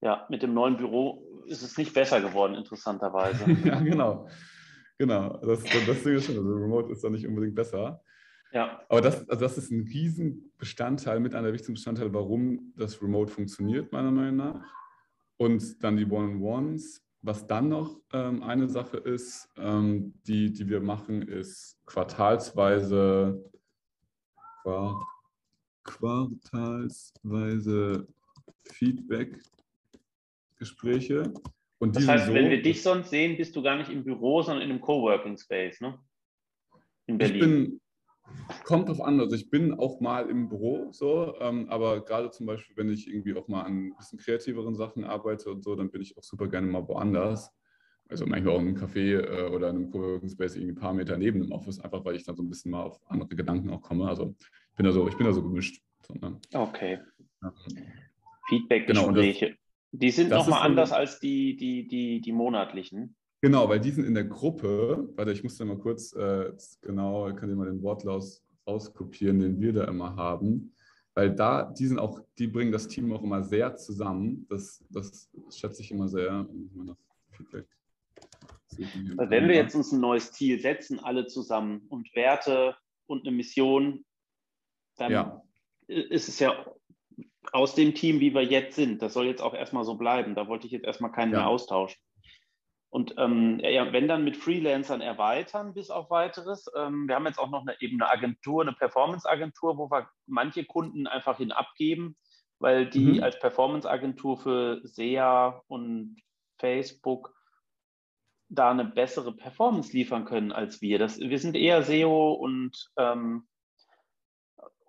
ja, 0.00 0.26
mit 0.30 0.42
dem 0.42 0.54
neuen 0.54 0.76
Büro 0.76 1.26
ist 1.46 1.62
es 1.62 1.76
nicht 1.76 1.92
besser 1.92 2.20
geworden, 2.20 2.54
interessanterweise. 2.54 3.50
ja, 3.64 3.80
genau. 3.80 4.28
Genau, 4.98 5.38
das, 5.38 5.62
das 5.62 6.02
Ding 6.02 6.16
ist 6.16 6.26
schon, 6.26 6.36
also 6.36 6.52
Remote 6.52 6.92
ist 6.92 7.02
da 7.02 7.08
nicht 7.08 7.26
unbedingt 7.26 7.54
besser. 7.54 8.02
Ja. 8.52 8.82
Aber 8.88 9.00
das, 9.00 9.28
also 9.28 9.40
das 9.40 9.56
ist 9.56 9.70
ein 9.70 9.82
Riesenbestandteil, 9.82 11.20
mit 11.20 11.34
einer 11.34 11.52
wichtigen 11.52 11.74
Bestandteil, 11.74 12.12
warum 12.12 12.72
das 12.76 13.00
Remote 13.00 13.32
funktioniert, 13.32 13.92
meiner 13.92 14.10
Meinung 14.10 14.36
nach. 14.36 14.64
Und 15.36 15.82
dann 15.82 15.96
die 15.96 16.06
One-on-Ones. 16.06 17.02
Was 17.22 17.46
dann 17.46 17.68
noch 17.68 18.00
ähm, 18.14 18.42
eine 18.42 18.68
Sache 18.68 18.96
ist, 18.96 19.50
ähm, 19.58 20.14
die, 20.26 20.52
die 20.52 20.68
wir 20.68 20.80
machen, 20.80 21.20
ist 21.20 21.78
quartalsweise, 21.84 23.44
quartalsweise 25.84 28.08
Feedback-Gespräche. 28.64 31.32
Und 31.78 31.96
das 31.96 32.06
heißt, 32.06 32.26
so, 32.26 32.34
wenn 32.34 32.50
wir 32.50 32.60
dich 32.62 32.82
sonst 32.82 33.08
sehen, 33.10 33.36
bist 33.36 33.56
du 33.56 33.62
gar 33.62 33.76
nicht 33.76 33.90
im 33.90 34.04
Büro, 34.04 34.42
sondern 34.42 34.62
in 34.64 34.70
einem 34.70 34.80
Coworking 34.80 35.36
Space, 35.38 35.80
ne? 35.80 35.98
In 37.06 37.18
Berlin. 37.18 37.34
Ich 37.34 37.40
bin, 37.40 37.80
Kommt 38.64 38.88
drauf 38.88 39.00
an, 39.00 39.20
also 39.20 39.34
ich 39.34 39.50
bin 39.50 39.74
auch 39.74 40.00
mal 40.00 40.28
im 40.28 40.48
Büro 40.48 40.88
so, 40.92 41.34
ähm, 41.40 41.68
aber 41.68 42.04
gerade 42.04 42.30
zum 42.30 42.46
Beispiel, 42.46 42.76
wenn 42.76 42.90
ich 42.90 43.08
irgendwie 43.08 43.34
auch 43.34 43.48
mal 43.48 43.62
an 43.62 43.88
ein 43.88 43.96
bisschen 43.96 44.18
kreativeren 44.18 44.74
Sachen 44.74 45.04
arbeite 45.04 45.50
und 45.50 45.64
so, 45.64 45.74
dann 45.74 45.90
bin 45.90 46.02
ich 46.02 46.16
auch 46.16 46.22
super 46.22 46.48
gerne 46.48 46.66
mal 46.66 46.86
woanders. 46.86 47.50
Also 48.08 48.26
manchmal 48.26 48.54
auch 48.54 48.60
in 48.60 48.68
einem 48.68 48.76
Café 48.76 49.20
äh, 49.20 49.48
oder 49.48 49.70
in 49.70 49.76
einem 49.76 49.90
Coworking 49.90 50.28
Space 50.28 50.56
irgendwie 50.56 50.72
ein 50.72 50.80
paar 50.80 50.94
Meter 50.94 51.16
neben 51.16 51.40
dem 51.40 51.52
Office, 51.52 51.80
einfach 51.80 52.04
weil 52.04 52.16
ich 52.16 52.24
dann 52.24 52.36
so 52.36 52.42
ein 52.42 52.48
bisschen 52.48 52.72
mal 52.72 52.82
auf 52.82 53.00
andere 53.08 53.34
Gedanken 53.34 53.70
auch 53.70 53.82
komme. 53.82 54.08
Also 54.08 54.34
bin 54.80 54.86
da 54.86 54.92
so, 54.92 55.06
ich 55.06 55.16
bin 55.16 55.26
da 55.26 55.32
so 55.34 55.42
gemischt. 55.42 55.82
So, 56.06 56.14
ne? 56.14 56.40
Okay. 56.54 57.00
Ja. 57.42 57.52
Feedback-Gespräche. 58.48 59.46
Genau, 59.46 59.58
die 59.92 60.10
sind 60.10 60.30
nochmal 60.30 60.62
anders 60.62 60.90
als 60.90 61.20
die, 61.20 61.54
die, 61.54 61.86
die, 61.86 62.22
die 62.22 62.32
monatlichen. 62.32 63.14
Genau, 63.42 63.68
weil 63.68 63.78
die 63.78 63.90
sind 63.90 64.06
in 64.06 64.14
der 64.14 64.24
Gruppe. 64.24 65.10
Warte, 65.16 65.32
ich 65.32 65.42
muss 65.42 65.58
da 65.58 65.66
mal 65.66 65.76
kurz, 65.76 66.14
äh, 66.14 66.52
genau, 66.80 67.28
ich 67.28 67.36
kann 67.36 67.50
dir 67.50 67.56
mal 67.56 67.66
den 67.66 67.82
Wortlaut 67.82 68.24
rauskopieren, 68.66 69.38
den 69.38 69.60
wir 69.60 69.74
da 69.74 69.84
immer 69.84 70.16
haben. 70.16 70.72
Weil 71.12 71.34
da, 71.34 71.64
die 71.64 71.86
sind 71.86 71.98
auch, 71.98 72.20
die 72.38 72.46
bringen 72.46 72.72
das 72.72 72.88
Team 72.88 73.12
auch 73.12 73.22
immer 73.22 73.42
sehr 73.42 73.76
zusammen. 73.76 74.46
Das, 74.48 74.82
das 74.88 75.28
schätze 75.54 75.82
ich 75.82 75.90
immer 75.90 76.08
sehr. 76.08 76.46
Feedback. 77.32 77.66
Wenn 78.78 79.46
wir 79.46 79.56
jetzt 79.56 79.74
uns 79.74 79.92
ein 79.92 80.00
neues 80.00 80.32
Ziel 80.32 80.58
setzen, 80.58 81.00
alle 81.00 81.26
zusammen 81.26 81.82
und 81.90 82.14
Werte 82.14 82.74
und 83.06 83.26
eine 83.26 83.36
Mission, 83.36 84.06
dann 85.00 85.12
ja. 85.12 85.42
ist 85.86 86.28
es 86.28 86.38
ja 86.38 86.64
aus 87.52 87.74
dem 87.74 87.94
Team, 87.94 88.20
wie 88.20 88.34
wir 88.34 88.42
jetzt 88.42 88.76
sind. 88.76 89.02
Das 89.02 89.14
soll 89.14 89.26
jetzt 89.26 89.42
auch 89.42 89.54
erstmal 89.54 89.84
so 89.84 89.94
bleiben. 89.94 90.34
Da 90.34 90.46
wollte 90.46 90.66
ich 90.66 90.72
jetzt 90.72 90.84
erstmal 90.84 91.12
keinen 91.12 91.32
ja. 91.32 91.38
mehr 91.38 91.48
austauschen. 91.48 92.00
Und 92.90 93.14
ähm, 93.18 93.60
ja, 93.60 93.92
wenn 93.92 94.08
dann 94.08 94.24
mit 94.24 94.36
Freelancern 94.36 95.00
erweitern 95.00 95.74
bis 95.74 95.90
auf 95.90 96.10
weiteres. 96.10 96.66
Ähm, 96.76 97.06
wir 97.06 97.14
haben 97.14 97.26
jetzt 97.26 97.38
auch 97.38 97.50
noch 97.50 97.62
eine, 97.62 97.80
eben 97.80 98.02
eine 98.02 98.10
Agentur, 98.10 98.62
eine 98.62 98.72
Performance-Agentur, 98.72 99.78
wo 99.78 99.90
wir 99.90 100.08
manche 100.26 100.64
Kunden 100.64 101.06
einfach 101.06 101.38
hin 101.38 101.52
abgeben, 101.52 102.16
weil 102.58 102.90
die 102.90 103.18
mhm. 103.18 103.22
als 103.22 103.38
Performance-Agentur 103.38 104.38
für 104.38 104.80
SEA 104.82 105.62
und 105.68 106.16
Facebook 106.58 107.32
da 108.48 108.72
eine 108.72 108.84
bessere 108.84 109.36
Performance 109.36 109.92
liefern 109.92 110.24
können 110.24 110.50
als 110.50 110.82
wir. 110.82 110.98
Das, 110.98 111.20
wir 111.20 111.38
sind 111.38 111.54
eher 111.54 111.84
SEO 111.84 112.32
und 112.32 112.90
ähm, 112.96 113.46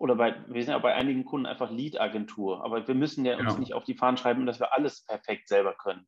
oder 0.01 0.15
bei, 0.15 0.35
wir 0.47 0.63
sind 0.63 0.71
ja 0.71 0.79
bei 0.79 0.95
einigen 0.95 1.25
Kunden 1.25 1.45
einfach 1.45 1.69
Lead-Agentur, 1.69 2.65
aber 2.65 2.87
wir 2.87 2.95
müssen 2.95 3.23
ja, 3.23 3.37
ja 3.37 3.39
uns 3.39 3.59
nicht 3.59 3.75
auf 3.75 3.83
die 3.83 3.93
Fahnen 3.93 4.17
schreiben, 4.17 4.47
dass 4.47 4.59
wir 4.59 4.73
alles 4.73 5.05
perfekt 5.05 5.47
selber 5.47 5.75
können. 5.75 6.07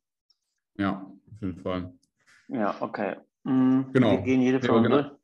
Ja, 0.76 1.06
auf 1.32 1.40
jeden 1.40 1.60
Fall. 1.62 1.94
Ja, 2.48 2.74
okay. 2.80 3.16
Mhm. 3.44 3.90
Genau. 3.92 4.10
Wir 4.10 4.22
gehen 4.22 4.40
jede 4.40 4.60
Folge. 4.60 4.90
Ja, 4.90 5.02
genau. 5.02 5.18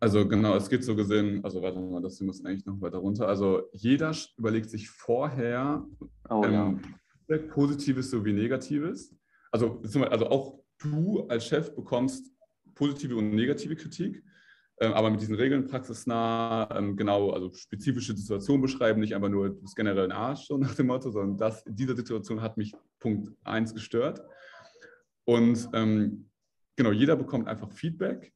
Also 0.00 0.26
genau, 0.26 0.56
es 0.56 0.70
geht 0.70 0.82
so 0.82 0.96
gesehen, 0.96 1.44
also 1.44 1.60
warte 1.60 1.78
mal, 1.78 2.00
das 2.00 2.18
muss 2.22 2.42
eigentlich 2.42 2.64
noch 2.64 2.80
weiter 2.80 2.96
runter. 2.96 3.28
Also 3.28 3.64
jeder 3.74 4.14
überlegt 4.38 4.70
sich 4.70 4.88
vorher 4.88 5.84
oh, 6.30 6.42
ähm, 6.42 6.80
ja. 7.28 7.36
Positives 7.36 8.10
sowie 8.10 8.32
Negatives. 8.32 9.14
Also, 9.52 9.82
also 10.08 10.26
auch 10.30 10.58
du 10.78 11.26
als 11.28 11.46
Chef 11.46 11.74
bekommst 11.74 12.34
positive 12.74 13.14
und 13.16 13.34
negative 13.34 13.76
Kritik. 13.76 14.24
Ähm, 14.82 14.94
aber 14.94 15.10
mit 15.10 15.20
diesen 15.20 15.34
Regeln 15.34 15.66
praxisnah, 15.66 16.68
ähm, 16.74 16.96
genau, 16.96 17.30
also 17.30 17.52
spezifische 17.52 18.16
Situationen 18.16 18.62
beschreiben, 18.62 19.00
nicht 19.00 19.14
einfach 19.14 19.28
nur 19.28 19.50
das 19.60 19.74
generell 19.74 20.04
ein 20.04 20.12
Arsch, 20.12 20.46
so 20.46 20.56
nach 20.56 20.74
dem 20.74 20.86
Motto, 20.86 21.10
sondern 21.10 21.36
das, 21.36 21.62
diese 21.66 21.94
Situation 21.94 22.40
hat 22.40 22.56
mich 22.56 22.72
Punkt 22.98 23.30
1 23.44 23.74
gestört. 23.74 24.22
Und 25.24 25.68
ähm, 25.74 26.30
genau, 26.76 26.92
jeder 26.92 27.16
bekommt 27.16 27.46
einfach 27.46 27.70
Feedback. 27.70 28.32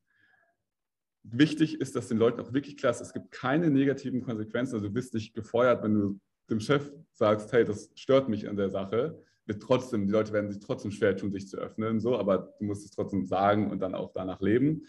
Wichtig 1.23 1.81
ist, 1.81 1.97
dass 1.97 2.09
den 2.09 2.19
Leuten 2.19 2.41
auch 2.43 2.53
wirklich 2.53 2.77
klar 2.77 2.93
ist, 2.93 3.01
es 3.01 3.15
gibt 3.15 3.31
keine 3.31 3.71
negativen 3.71 4.23
Konsequenzen. 4.23 4.75
Also 4.75 4.89
du 4.89 4.93
bist 4.93 5.15
nicht 5.15 5.35
gefeuert, 5.35 5.83
wenn 5.83 5.95
du 5.95 6.21
dem 6.51 6.61
Chef 6.61 6.93
sagst, 7.13 7.51
hey, 7.55 7.65
das 7.65 7.91
stört 7.95 8.29
mich 8.29 8.47
an 8.47 8.57
der 8.57 8.69
Sache. 8.69 9.19
Wird 9.47 9.63
trotzdem, 9.63 10.07
die 10.07 10.13
Leute 10.13 10.35
werden 10.35 10.51
sich 10.51 10.61
trotzdem 10.61 10.91
schwer 10.91 11.17
tun, 11.17 11.33
sich 11.33 11.49
zu 11.49 11.57
öffnen, 11.57 12.01
so, 12.01 12.19
aber 12.19 12.55
du 12.59 12.67
musst 12.67 12.85
es 12.85 12.91
trotzdem 12.91 13.25
sagen 13.25 13.71
und 13.71 13.81
dann 13.81 13.95
auch 13.95 14.13
danach 14.13 14.43
leben. 14.43 14.83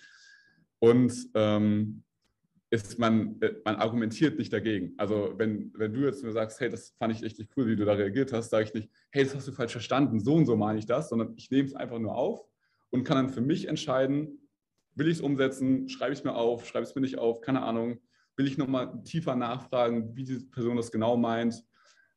Und 0.79 1.13
ähm, 1.33 2.03
ist 2.75 2.99
man, 2.99 3.39
äh, 3.41 3.53
man 3.63 3.75
argumentiert 3.75 4.37
nicht 4.37 4.51
dagegen. 4.51 4.93
Also 4.97 5.33
wenn, 5.37 5.71
wenn 5.75 5.93
du 5.93 6.01
jetzt 6.01 6.23
mir 6.23 6.31
sagst, 6.31 6.59
hey, 6.59 6.69
das 6.69 6.89
fand 6.97 7.13
ich 7.13 7.23
richtig 7.23 7.49
cool, 7.55 7.67
wie 7.67 7.75
du 7.75 7.85
da 7.85 7.93
reagiert 7.93 8.33
hast, 8.33 8.49
sage 8.49 8.65
ich 8.65 8.73
nicht, 8.73 8.89
hey, 9.11 9.23
das 9.23 9.35
hast 9.35 9.47
du 9.47 9.51
falsch 9.51 9.71
verstanden, 9.71 10.19
so 10.19 10.35
und 10.35 10.45
so 10.45 10.55
meine 10.55 10.79
ich 10.79 10.85
das, 10.85 11.09
sondern 11.09 11.33
ich 11.37 11.49
nehme 11.51 11.67
es 11.67 11.75
einfach 11.75 11.99
nur 11.99 12.15
auf 12.15 12.41
und 12.89 13.03
kann 13.03 13.17
dann 13.17 13.29
für 13.29 13.41
mich 13.41 13.67
entscheiden, 13.67 14.39
will 14.95 15.07
ich 15.07 15.17
es 15.17 15.21
umsetzen, 15.21 15.89
schreibe 15.89 16.13
ich 16.13 16.19
es 16.19 16.25
mir 16.25 16.35
auf, 16.35 16.65
schreibe 16.65 16.83
ich 16.83 16.89
es 16.89 16.95
mir 16.95 17.01
nicht 17.01 17.17
auf, 17.17 17.41
keine 17.41 17.61
Ahnung, 17.61 17.99
will 18.37 18.47
ich 18.47 18.57
nochmal 18.57 19.01
tiefer 19.03 19.35
nachfragen, 19.35 20.15
wie 20.15 20.23
diese 20.23 20.49
Person 20.49 20.77
das 20.77 20.91
genau 20.91 21.17
meint. 21.17 21.63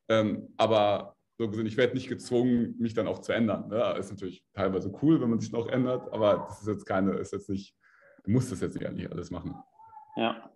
Ähm, 0.08 0.48
aber 0.56 1.16
so 1.36 1.48
gesehen, 1.48 1.66
ich 1.66 1.76
werde 1.76 1.94
nicht 1.94 2.08
gezwungen, 2.08 2.74
mich 2.78 2.94
dann 2.94 3.06
auch 3.06 3.20
zu 3.20 3.32
ändern. 3.32 3.68
Ne? 3.68 3.96
Ist 3.98 4.10
natürlich 4.10 4.44
teilweise 4.54 4.92
cool, 5.02 5.20
wenn 5.20 5.30
man 5.30 5.38
sich 5.38 5.52
noch 5.52 5.68
ändert, 5.68 6.12
aber 6.12 6.46
das 6.48 6.62
ist 6.62 6.68
jetzt 6.68 6.86
keine, 6.86 7.12
ist 7.18 7.32
jetzt 7.32 7.48
nicht 7.48 7.76
Du 8.28 8.32
musst 8.32 8.52
das 8.52 8.60
jetzt 8.60 8.78
ja 8.78 8.90
nicht 8.90 9.10
alles 9.10 9.30
machen. 9.30 9.54
Ja. 10.14 10.52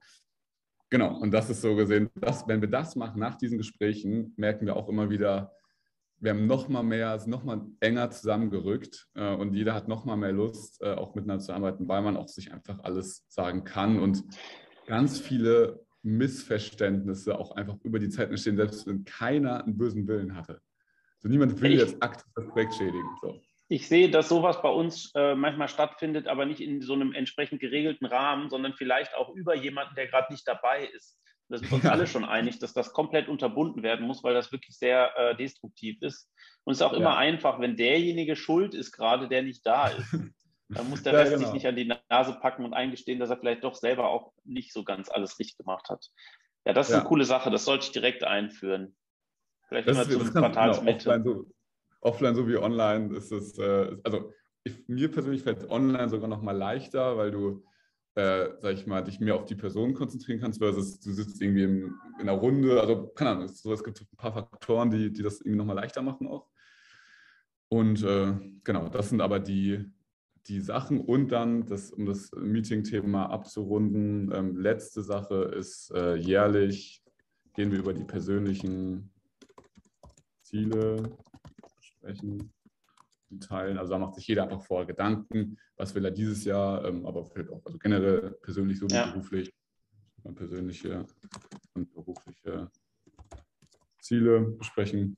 Genau, 0.90 1.16
und 1.16 1.30
das 1.30 1.48
ist 1.48 1.62
so 1.62 1.74
gesehen, 1.74 2.10
dass, 2.16 2.46
wenn 2.46 2.60
wir 2.60 2.68
das 2.68 2.96
machen 2.96 3.18
nach 3.18 3.36
diesen 3.36 3.56
Gesprächen, 3.56 4.34
merken 4.36 4.66
wir 4.66 4.76
auch 4.76 4.90
immer 4.90 5.08
wieder, 5.08 5.54
wir 6.18 6.32
haben 6.32 6.46
noch 6.46 6.68
mal 6.68 6.82
mehr, 6.82 7.18
sind 7.18 7.30
noch 7.30 7.44
mal 7.44 7.62
enger 7.80 8.10
zusammengerückt 8.10 9.08
äh, 9.14 9.34
und 9.34 9.54
jeder 9.54 9.72
hat 9.72 9.88
noch 9.88 10.04
mal 10.04 10.16
mehr 10.16 10.32
Lust, 10.32 10.82
äh, 10.82 10.92
auch 10.92 11.14
miteinander 11.14 11.42
zu 11.42 11.54
arbeiten, 11.54 11.88
weil 11.88 12.02
man 12.02 12.18
auch 12.18 12.28
sich 12.28 12.52
einfach 12.52 12.78
alles 12.80 13.24
sagen 13.28 13.64
kann 13.64 13.98
und 13.98 14.22
ganz 14.86 15.18
viele 15.18 15.82
Missverständnisse 16.02 17.38
auch 17.38 17.56
einfach 17.56 17.78
über 17.84 17.98
die 17.98 18.10
Zeit 18.10 18.28
entstehen, 18.28 18.58
selbst 18.58 18.86
wenn 18.86 19.04
keiner 19.04 19.64
einen 19.64 19.78
bösen 19.78 20.06
Willen 20.06 20.36
hatte. 20.36 20.60
So 21.20 21.28
niemand 21.30 21.58
will 21.62 21.72
jetzt 21.72 22.02
aktiv 22.02 22.30
das 22.34 22.46
Projekt 22.48 22.74
schädigen. 22.74 23.08
So 23.22 23.40
ich 23.72 23.88
sehe, 23.88 24.10
dass 24.10 24.28
sowas 24.28 24.60
bei 24.60 24.68
uns 24.68 25.12
äh, 25.14 25.34
manchmal 25.34 25.66
stattfindet, 25.66 26.28
aber 26.28 26.44
nicht 26.44 26.60
in 26.60 26.82
so 26.82 26.92
einem 26.92 27.14
entsprechend 27.14 27.58
geregelten 27.58 28.06
Rahmen, 28.06 28.50
sondern 28.50 28.74
vielleicht 28.74 29.14
auch 29.14 29.30
über 29.30 29.56
jemanden, 29.56 29.94
der 29.94 30.08
gerade 30.08 30.30
nicht 30.30 30.46
dabei 30.46 30.84
ist. 30.84 31.18
Da 31.48 31.56
sind 31.56 31.70
wir 31.70 31.76
uns 31.76 31.84
ja. 31.84 31.90
alle 31.92 32.06
schon 32.06 32.26
einig, 32.26 32.58
dass 32.58 32.74
das 32.74 32.92
komplett 32.92 33.28
unterbunden 33.28 33.82
werden 33.82 34.06
muss, 34.06 34.22
weil 34.22 34.34
das 34.34 34.52
wirklich 34.52 34.76
sehr 34.76 35.16
äh, 35.16 35.34
destruktiv 35.36 36.02
ist. 36.02 36.30
Und 36.64 36.72
es 36.72 36.80
ist 36.80 36.82
auch 36.82 36.92
immer 36.92 37.12
ja. 37.12 37.16
einfach, 37.16 37.60
wenn 37.60 37.74
derjenige 37.74 38.36
schuld 38.36 38.74
ist, 38.74 38.92
gerade 38.92 39.26
der 39.26 39.42
nicht 39.42 39.64
da 39.64 39.88
ist. 39.88 40.12
Dann 40.68 40.90
muss 40.90 41.02
der 41.02 41.14
ja, 41.14 41.20
Rest 41.20 41.32
genau. 41.32 41.44
sich 41.46 41.54
nicht 41.54 41.66
an 41.66 41.76
die 41.76 41.90
Nase 42.10 42.38
packen 42.42 42.66
und 42.66 42.74
eingestehen, 42.74 43.20
dass 43.20 43.30
er 43.30 43.38
vielleicht 43.38 43.64
doch 43.64 43.74
selber 43.74 44.10
auch 44.10 44.34
nicht 44.44 44.74
so 44.74 44.84
ganz 44.84 45.10
alles 45.10 45.38
richtig 45.38 45.56
gemacht 45.56 45.88
hat. 45.88 46.10
Ja, 46.66 46.74
das 46.74 46.90
ist 46.90 46.94
eine 46.94 47.04
coole 47.04 47.24
Sache. 47.24 47.50
Das 47.50 47.64
sollte 47.64 47.86
ich 47.86 47.92
direkt 47.92 48.22
einführen. 48.22 48.96
Vielleicht 49.68 49.88
das 49.88 49.96
immer 49.96 50.10
zum 50.10 50.26
genau, 50.28 50.40
Quartalsmitte. 50.40 51.22
Genau, 51.22 51.44
offline 52.02 52.34
sowie 52.34 52.56
online 52.56 53.16
ist 53.16 53.32
es, 53.32 53.58
äh, 53.58 53.96
also 54.04 54.32
ich, 54.64 54.86
mir 54.88 55.10
persönlich 55.10 55.42
fällt 55.42 55.68
online 55.70 56.08
sogar 56.08 56.28
noch 56.28 56.42
mal 56.42 56.56
leichter, 56.56 57.16
weil 57.16 57.30
du, 57.30 57.64
äh, 58.14 58.50
sag 58.60 58.74
ich 58.74 58.86
mal, 58.86 59.02
dich 59.02 59.20
mehr 59.20 59.34
auf 59.34 59.46
die 59.46 59.54
Person 59.54 59.94
konzentrieren 59.94 60.40
kannst, 60.40 60.58
versus 60.58 61.00
du 61.00 61.12
sitzt 61.12 61.40
irgendwie 61.40 61.64
in, 61.64 61.94
in 62.20 62.28
einer 62.28 62.32
Runde, 62.32 62.80
also 62.80 63.08
keine 63.08 63.30
Ahnung, 63.30 63.48
so, 63.48 63.72
es 63.72 63.82
gibt 63.82 64.00
ein 64.00 64.16
paar 64.16 64.32
Faktoren, 64.32 64.90
die, 64.90 65.12
die 65.12 65.22
das 65.22 65.40
irgendwie 65.40 65.58
noch 65.58 65.66
mal 65.66 65.74
leichter 65.74 66.02
machen 66.02 66.26
auch. 66.26 66.46
Und 67.68 68.02
äh, 68.02 68.34
genau, 68.64 68.88
das 68.88 69.08
sind 69.08 69.22
aber 69.22 69.40
die, 69.40 69.90
die 70.46 70.60
Sachen. 70.60 71.00
Und 71.00 71.32
dann, 71.32 71.64
das, 71.64 71.90
um 71.90 72.04
das 72.04 72.30
Meeting-Thema 72.32 73.30
abzurunden, 73.30 74.30
ähm, 74.34 74.56
letzte 74.56 75.02
Sache 75.02 75.52
ist 75.56 75.90
äh, 75.92 76.16
jährlich 76.16 77.02
gehen 77.54 77.70
wir 77.70 77.78
über 77.78 77.92
die 77.92 78.04
persönlichen 78.04 79.10
Ziele 80.42 81.16
sprechen, 82.02 82.52
teilen. 83.40 83.78
Also 83.78 83.92
da 83.92 83.98
macht 83.98 84.14
sich 84.16 84.26
jeder 84.26 84.42
einfach 84.44 84.62
vorher 84.62 84.86
Gedanken, 84.86 85.58
was 85.76 85.94
will 85.94 86.04
er 86.04 86.10
dieses 86.10 86.44
Jahr, 86.44 86.84
ähm, 86.84 87.06
aber 87.06 87.24
vielleicht 87.24 87.50
auch 87.50 87.64
also 87.64 87.78
generell 87.78 88.36
persönlich 88.42 88.78
so 88.78 88.88
wie 88.90 88.94
ja. 88.94 89.06
beruflich, 89.06 89.50
persönliche 90.34 91.06
und 91.74 91.92
berufliche 91.94 92.70
Ziele 94.00 94.40
besprechen, 94.40 95.16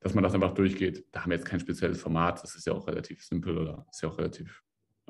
dass 0.00 0.14
man 0.14 0.24
das 0.24 0.34
einfach 0.34 0.54
durchgeht. 0.54 1.06
Da 1.12 1.22
haben 1.22 1.30
wir 1.30 1.36
jetzt 1.36 1.46
kein 1.46 1.60
spezielles 1.60 2.00
Format, 2.00 2.42
das 2.42 2.56
ist 2.56 2.66
ja 2.66 2.72
auch 2.72 2.86
relativ 2.88 3.22
simpel 3.24 3.56
oder 3.56 3.86
ist 3.90 4.02
ja 4.02 4.08
auch 4.08 4.18
relativ, 4.18 4.62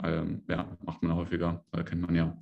ähm, 0.02 0.42
ja, 0.48 0.76
macht 0.84 1.02
man 1.02 1.16
häufiger, 1.16 1.64
oder 1.72 1.84
kennt 1.84 2.02
man 2.02 2.14
ja. 2.14 2.36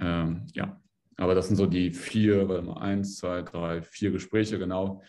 Ähm, 0.00 0.46
ja, 0.54 0.80
aber 1.16 1.34
das 1.34 1.48
sind 1.48 1.56
so 1.56 1.66
die 1.66 1.92
vier, 1.92 2.48
warte 2.48 2.62
mal, 2.62 2.80
eins, 2.80 3.16
zwei, 3.16 3.42
drei, 3.42 3.82
vier 3.82 4.10
Gespräche 4.10 4.58
genau, 4.58 5.02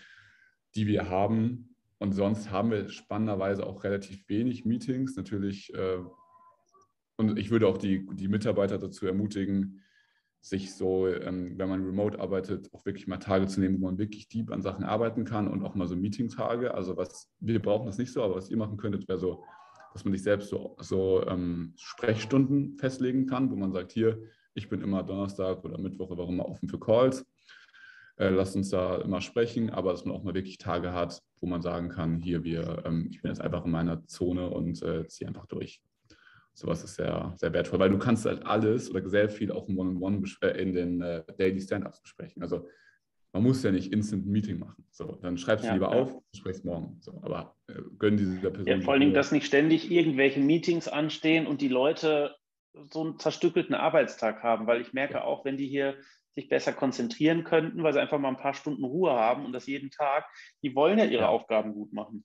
die 0.76 0.86
wir 0.86 1.10
haben, 1.10 1.69
und 2.00 2.14
sonst 2.14 2.50
haben 2.50 2.72
wir 2.72 2.90
spannenderweise 2.90 3.66
auch 3.66 3.84
relativ 3.84 4.28
wenig 4.30 4.66
Meetings. 4.66 5.16
Natürlich, 5.16 5.74
äh, 5.74 6.00
und 7.18 7.38
ich 7.38 7.52
würde 7.52 7.68
auch 7.68 7.78
die, 7.78 8.08
die 8.14 8.30
Mitarbeiter 8.30 8.78
dazu 8.78 9.06
ermutigen, 9.06 9.82
sich 10.42 10.74
so, 10.74 11.08
ähm, 11.08 11.58
wenn 11.58 11.68
man 11.68 11.86
remote 11.86 12.18
arbeitet, 12.18 12.74
auch 12.74 12.86
wirklich 12.86 13.08
mal 13.08 13.18
Tage 13.18 13.48
zu 13.48 13.60
nehmen, 13.60 13.82
wo 13.82 13.86
man 13.86 13.98
wirklich 13.98 14.30
deep 14.30 14.52
an 14.52 14.62
Sachen 14.62 14.86
arbeiten 14.86 15.26
kann 15.26 15.50
und 15.50 15.64
auch 15.64 15.76
mal 15.76 15.88
so 15.88 15.98
Meeting-Tage. 15.98 16.74
Also 16.74 16.96
was, 16.96 17.30
wir 17.42 17.62
brauchen 17.62 17.88
das 17.88 17.98
nicht 17.98 18.14
so, 18.14 18.24
aber 18.24 18.36
was 18.36 18.50
ihr 18.50 18.58
machen 18.58 18.78
könntet, 18.78 19.10
wäre 19.10 19.20
so, 19.20 19.44
dass 19.94 20.06
man 20.06 20.14
sich 20.14 20.24
selbst 20.24 20.50
so, 20.50 20.78
so 20.80 21.26
ähm, 21.28 21.74
Sprechstunden 21.76 22.78
festlegen 22.78 23.28
kann, 23.28 23.52
wo 23.52 23.58
man 23.58 23.74
sagt, 23.74 23.92
hier, 23.92 24.22
ich 24.54 24.70
bin 24.70 24.82
immer 24.82 25.04
Donnerstag 25.04 25.66
oder 25.66 25.78
Mittwoch 25.78 26.10
oder 26.10 26.26
immer 26.28 26.48
offen 26.48 26.70
für 26.70 26.80
Calls. 26.80 27.26
Äh, 28.20 28.30
lasst 28.30 28.56
uns 28.56 28.70
da 28.70 28.98
immer 28.98 29.22
sprechen, 29.22 29.70
aber 29.70 29.92
dass 29.92 30.04
man 30.04 30.14
auch 30.14 30.24
mal 30.24 30.34
wirklich 30.34 30.58
Tage 30.58 30.94
hat, 30.94 31.22
wo 31.40 31.48
man 31.48 31.62
sagen 31.62 31.88
kann, 31.88 32.20
hier, 32.20 32.44
wir, 32.44 32.84
ähm, 32.86 33.08
ich 33.10 33.22
bin 33.22 33.32
jetzt 33.32 33.42
einfach 33.42 33.64
in 33.64 33.72
meiner 33.72 34.06
Zone 34.08 34.50
und 34.50 34.82
äh, 34.84 35.08
ziehe 35.08 35.28
einfach 35.28 35.46
durch. 35.46 35.82
Sowas 36.54 36.84
ist 36.84 36.96
sehr, 36.96 37.34
sehr 37.38 37.54
wertvoll, 37.54 37.80
weil 37.80 37.90
du 37.90 37.98
kannst 37.98 38.26
halt 38.26 38.46
alles 38.46 38.92
oder 38.92 39.08
sehr 39.08 39.30
viel 39.30 39.54
auch 39.54 39.70
im 39.70 39.78
One-on-One 39.78 40.24
äh, 40.42 40.62
in 40.62 40.74
den 40.74 41.02
äh, 41.02 41.24
Daily 41.38 41.62
Stand-Ups 41.62 42.02
besprechen. 42.02 42.42
Also 42.42 42.68
man 43.32 43.44
muss 43.44 43.64
ja 43.64 43.72
nicht 43.72 43.94
instant 43.94 44.26
ein 44.26 44.32
Meeting 44.32 44.60
machen. 44.60 44.86
So, 44.90 45.18
dann 45.22 45.38
schreibst 45.38 45.64
du 45.64 45.70
ja, 45.70 45.76
lieber 45.76 45.96
ja. 45.96 46.02
auf, 46.02 46.22
sprichst 46.36 46.66
morgen. 46.66 46.98
So, 47.00 47.22
aber 47.22 47.56
äh, 47.68 47.76
gönn 47.98 48.18
dieser 48.18 48.50
Person. 48.50 48.68
Ja, 48.68 48.82
vor 48.82 48.92
allen 48.92 49.02
Dingen, 49.02 49.14
dass 49.14 49.32
nicht 49.32 49.46
ständig 49.46 49.90
irgendwelche 49.90 50.42
Meetings 50.42 50.90
anstehen 50.90 51.48
und 51.48 51.62
die 51.62 51.70
Leute 51.70 52.36
so 52.92 53.02
einen 53.02 53.20
zerstückelten 53.20 53.76
Arbeitstag 53.76 54.44
haben, 54.44 54.68
weil 54.68 54.82
ich 54.82 54.92
merke 54.92 55.24
auch, 55.24 55.46
wenn 55.46 55.56
die 55.56 55.68
hier 55.68 55.96
sich 56.40 56.50
besser 56.50 56.74
konzentrieren 56.74 57.44
könnten, 57.44 57.84
weil 57.84 57.94
sie 57.94 58.02
einfach 58.02 58.20
mal 58.20 58.30
ein 58.30 58.38
paar 58.38 58.54
Stunden 58.54 58.84
Ruhe 58.84 59.12
haben 59.12 59.46
und 59.46 59.54
das 59.54 59.68
jeden 59.68 59.92
Tag, 59.92 60.26
die 60.64 60.76
wollen 60.76 61.00
ja 61.00 61.06
ihre 61.06 61.24
ja. 61.24 61.30
Aufgaben 61.30 61.74
gut 61.74 61.94
machen 61.94 62.24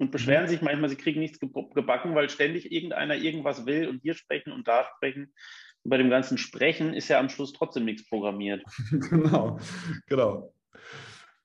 und 0.00 0.10
beschweren 0.10 0.44
mhm. 0.44 0.48
sich 0.48 0.62
manchmal, 0.62 0.88
sie 0.88 0.96
kriegen 0.96 1.20
nichts 1.20 1.38
gebacken, 1.38 2.14
weil 2.14 2.30
ständig 2.30 2.72
irgendeiner 2.72 3.16
irgendwas 3.16 3.66
will 3.66 3.86
und 3.86 4.00
hier 4.00 4.14
sprechen 4.14 4.50
und 4.50 4.66
da 4.66 4.84
sprechen. 4.96 5.34
Und 5.82 5.90
bei 5.90 5.98
dem 5.98 6.08
ganzen 6.08 6.38
Sprechen 6.38 6.94
ist 6.94 7.08
ja 7.08 7.20
am 7.20 7.28
Schluss 7.28 7.52
trotzdem 7.52 7.84
nichts 7.84 8.08
programmiert. 8.08 8.64
genau, 9.10 9.60
genau. 10.06 10.54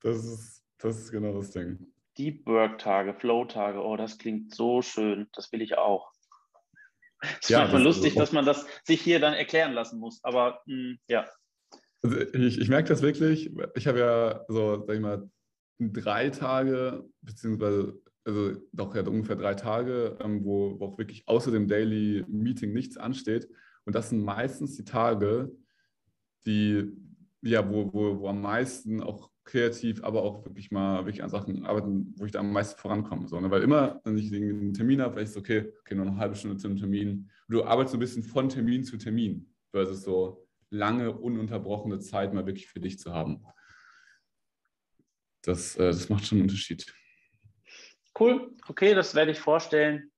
Das 0.02 0.24
ist, 0.24 0.63
das 0.78 0.98
ist 1.00 1.12
genau 1.12 1.34
das 1.34 1.52
Ding. 1.52 1.86
Deep 2.17 2.45
Work-Tage, 2.48 3.13
Flow-Tage, 3.13 3.84
oh, 3.84 3.98
das 3.98 4.17
klingt 4.17 4.56
so 4.56 4.82
schön. 4.82 5.28
Das 5.34 5.52
will 5.52 5.62
ich 5.62 5.78
auch. 5.78 6.13
Es 7.21 7.45
ist 7.45 7.49
ja, 7.49 7.60
manchmal 7.60 7.84
lustig, 7.84 8.13
so. 8.13 8.19
dass 8.19 8.32
man 8.32 8.45
das 8.45 8.65
sich 8.84 9.01
hier 9.01 9.19
dann 9.19 9.34
erklären 9.34 9.73
lassen 9.73 9.99
muss. 9.99 10.19
Aber 10.23 10.62
mh, 10.65 10.75
hm, 10.75 10.97
ja. 11.08 11.25
Also 12.04 12.19
ich, 12.19 12.60
ich 12.60 12.69
merke 12.69 12.89
das 12.89 13.01
wirklich. 13.01 13.51
Ich 13.75 13.88
habe 13.88 13.99
ja 13.99 14.45
so, 14.47 14.86
sag 14.86 14.95
ich 14.95 15.01
mal, 15.01 15.30
drei 15.80 16.30
Tage, 16.30 17.04
beziehungsweise 17.21 17.99
also 18.25 18.56
doch 18.73 18.95
ja 18.95 19.04
ungefähr 19.04 19.36
drei 19.36 19.54
Tage, 19.54 20.17
ähm, 20.19 20.43
wo, 20.43 20.80
wo, 20.80 20.86
auch 20.86 20.97
wirklich 20.97 21.28
außer 21.28 21.51
dem 21.51 21.67
Daily 21.67 22.25
Meeting 22.28 22.73
nichts 22.73 22.97
ansteht. 22.97 23.47
Und 23.86 23.95
das 23.95 24.10
sind 24.10 24.23
meistens 24.23 24.75
die 24.75 24.84
Tage, 24.84 25.51
die, 26.45 26.91
ja, 27.41 27.69
wo, 27.69 27.93
wo, 27.93 28.19
wo 28.19 28.28
am 28.28 28.41
meisten 28.41 29.01
auch 29.01 29.30
kreativ, 29.45 30.03
aber 30.03 30.23
auch 30.23 30.43
wirklich 30.43 30.71
mal 30.71 31.05
wirklich 31.05 31.23
an 31.23 31.29
Sachen 31.29 31.65
arbeiten, 31.65 32.13
wo 32.17 32.25
ich 32.25 32.31
da 32.31 32.39
am 32.39 32.51
meisten 32.51 32.79
vorankomme. 32.79 33.27
So, 33.27 33.39
ne? 33.39 33.49
Weil 33.51 33.62
immer, 33.62 34.01
wenn 34.03 34.17
ich 34.17 34.34
einen 34.34 34.73
Termin 34.73 35.01
habe, 35.01 35.15
weiß 35.15 35.29
ich 35.29 35.34
so, 35.34 35.39
okay, 35.39 35.71
okay, 35.81 35.95
nur 35.95 36.05
noch 36.05 36.13
eine 36.13 36.21
halbe 36.21 36.36
Stunde 36.36 36.58
zum 36.58 36.75
Termin. 36.75 37.29
du 37.47 37.63
arbeitest 37.63 37.91
so 37.91 37.97
ein 37.97 37.99
bisschen 37.99 38.23
von 38.23 38.49
Termin 38.49 38.84
zu 38.84 38.97
Termin, 38.97 39.47
versus 39.71 40.03
so 40.03 40.47
lange, 40.71 41.12
ununterbrochene 41.12 41.99
Zeit 41.99 42.34
mal 42.34 42.45
wirklich 42.45 42.67
für 42.67 42.79
dich 42.79 42.99
zu 42.99 43.13
haben. 43.13 43.45
Das, 45.43 45.75
äh, 45.75 45.86
das 45.86 46.10
macht 46.10 46.25
schon 46.25 46.39
einen 46.39 46.47
Unterschied. 46.47 46.91
Cool, 48.19 48.55
okay, 48.67 48.95
das 48.95 49.13
werde 49.13 49.31
ich 49.31 49.39
vorstellen. 49.39 50.12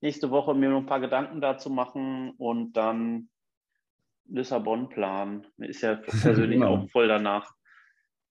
Nächste 0.00 0.30
Woche 0.30 0.54
mir 0.54 0.68
noch 0.68 0.80
ein 0.80 0.86
paar 0.86 1.00
Gedanken 1.00 1.40
dazu 1.40 1.70
machen 1.70 2.32
und 2.36 2.74
dann 2.74 3.30
Lissabon 4.26 4.90
planen. 4.90 5.46
Mir 5.56 5.68
ist 5.68 5.80
ja 5.80 5.94
persönlich 6.22 6.60
genau. 6.60 6.76
auch 6.76 6.90
voll 6.90 7.08
danach, 7.08 7.54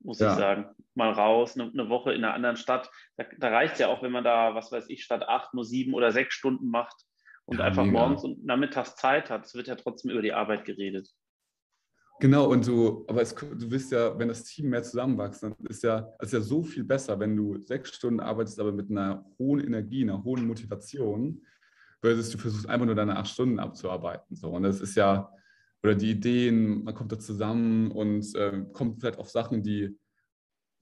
muss 0.03 0.19
ja. 0.19 0.31
ich 0.31 0.39
sagen. 0.39 0.65
Mal 0.95 1.11
raus, 1.11 1.57
eine, 1.57 1.71
eine, 1.71 1.89
Woche 1.89 2.13
in 2.13 2.23
einer 2.23 2.33
anderen 2.33 2.55
Stadt. 2.55 2.89
Da, 3.17 3.25
da 3.37 3.49
reicht 3.49 3.73
es 3.73 3.79
ja 3.79 3.87
auch, 3.87 4.03
wenn 4.03 4.11
man 4.11 4.23
da, 4.23 4.53
was 4.53 4.71
weiß 4.71 4.89
ich, 4.89 5.03
statt 5.03 5.27
acht 5.27 5.53
nur 5.53 5.65
sieben 5.65 5.93
oder 5.93 6.11
sechs 6.11 6.35
Stunden 6.35 6.69
macht 6.69 6.95
und 7.45 7.59
ja, 7.59 7.65
einfach 7.65 7.85
mega. 7.85 7.99
morgens 7.99 8.23
und 8.23 8.45
nachmittags 8.45 8.95
Zeit 8.95 9.29
hat. 9.29 9.45
Es 9.45 9.55
wird 9.55 9.67
ja 9.67 9.75
trotzdem 9.75 10.11
über 10.11 10.21
die 10.21 10.33
Arbeit 10.33 10.65
geredet. 10.65 11.09
Genau, 12.19 12.49
und 12.49 12.65
du, 12.67 13.05
aber 13.07 13.21
es, 13.21 13.33
du 13.33 13.71
wirst 13.71 13.91
ja, 13.91 14.17
wenn 14.17 14.27
das 14.27 14.43
Team 14.43 14.69
mehr 14.69 14.83
zusammenwächst, 14.83 15.43
dann 15.43 15.55
ist 15.67 15.83
ja, 15.83 16.07
ist 16.19 16.31
ja 16.31 16.39
so 16.39 16.63
viel 16.63 16.83
besser, 16.83 17.19
wenn 17.19 17.35
du 17.35 17.57
sechs 17.59 17.95
Stunden 17.95 18.19
arbeitest, 18.19 18.59
aber 18.59 18.71
mit 18.71 18.89
einer 18.89 19.25
hohen 19.39 19.59
Energie, 19.59 20.03
einer 20.03 20.23
hohen 20.23 20.47
Motivation, 20.47 21.41
versus 22.01 22.29
du 22.29 22.37
versuchst 22.37 22.69
einfach 22.69 22.85
nur 22.85 22.95
deine 22.95 23.17
acht 23.17 23.29
Stunden 23.29 23.59
abzuarbeiten. 23.59 24.35
So. 24.35 24.49
Und 24.51 24.63
das 24.63 24.79
ist 24.79 24.95
ja, 24.95 25.31
oder 25.83 25.95
die 25.95 26.11
Ideen, 26.11 26.83
man 26.83 26.95
kommt 26.95 27.11
da 27.11 27.19
zusammen 27.19 27.91
und 27.91 28.33
äh, 28.35 28.65
kommt 28.71 29.01
vielleicht 29.01 29.19
auf 29.19 29.29
Sachen, 29.29 29.63
die, 29.63 29.97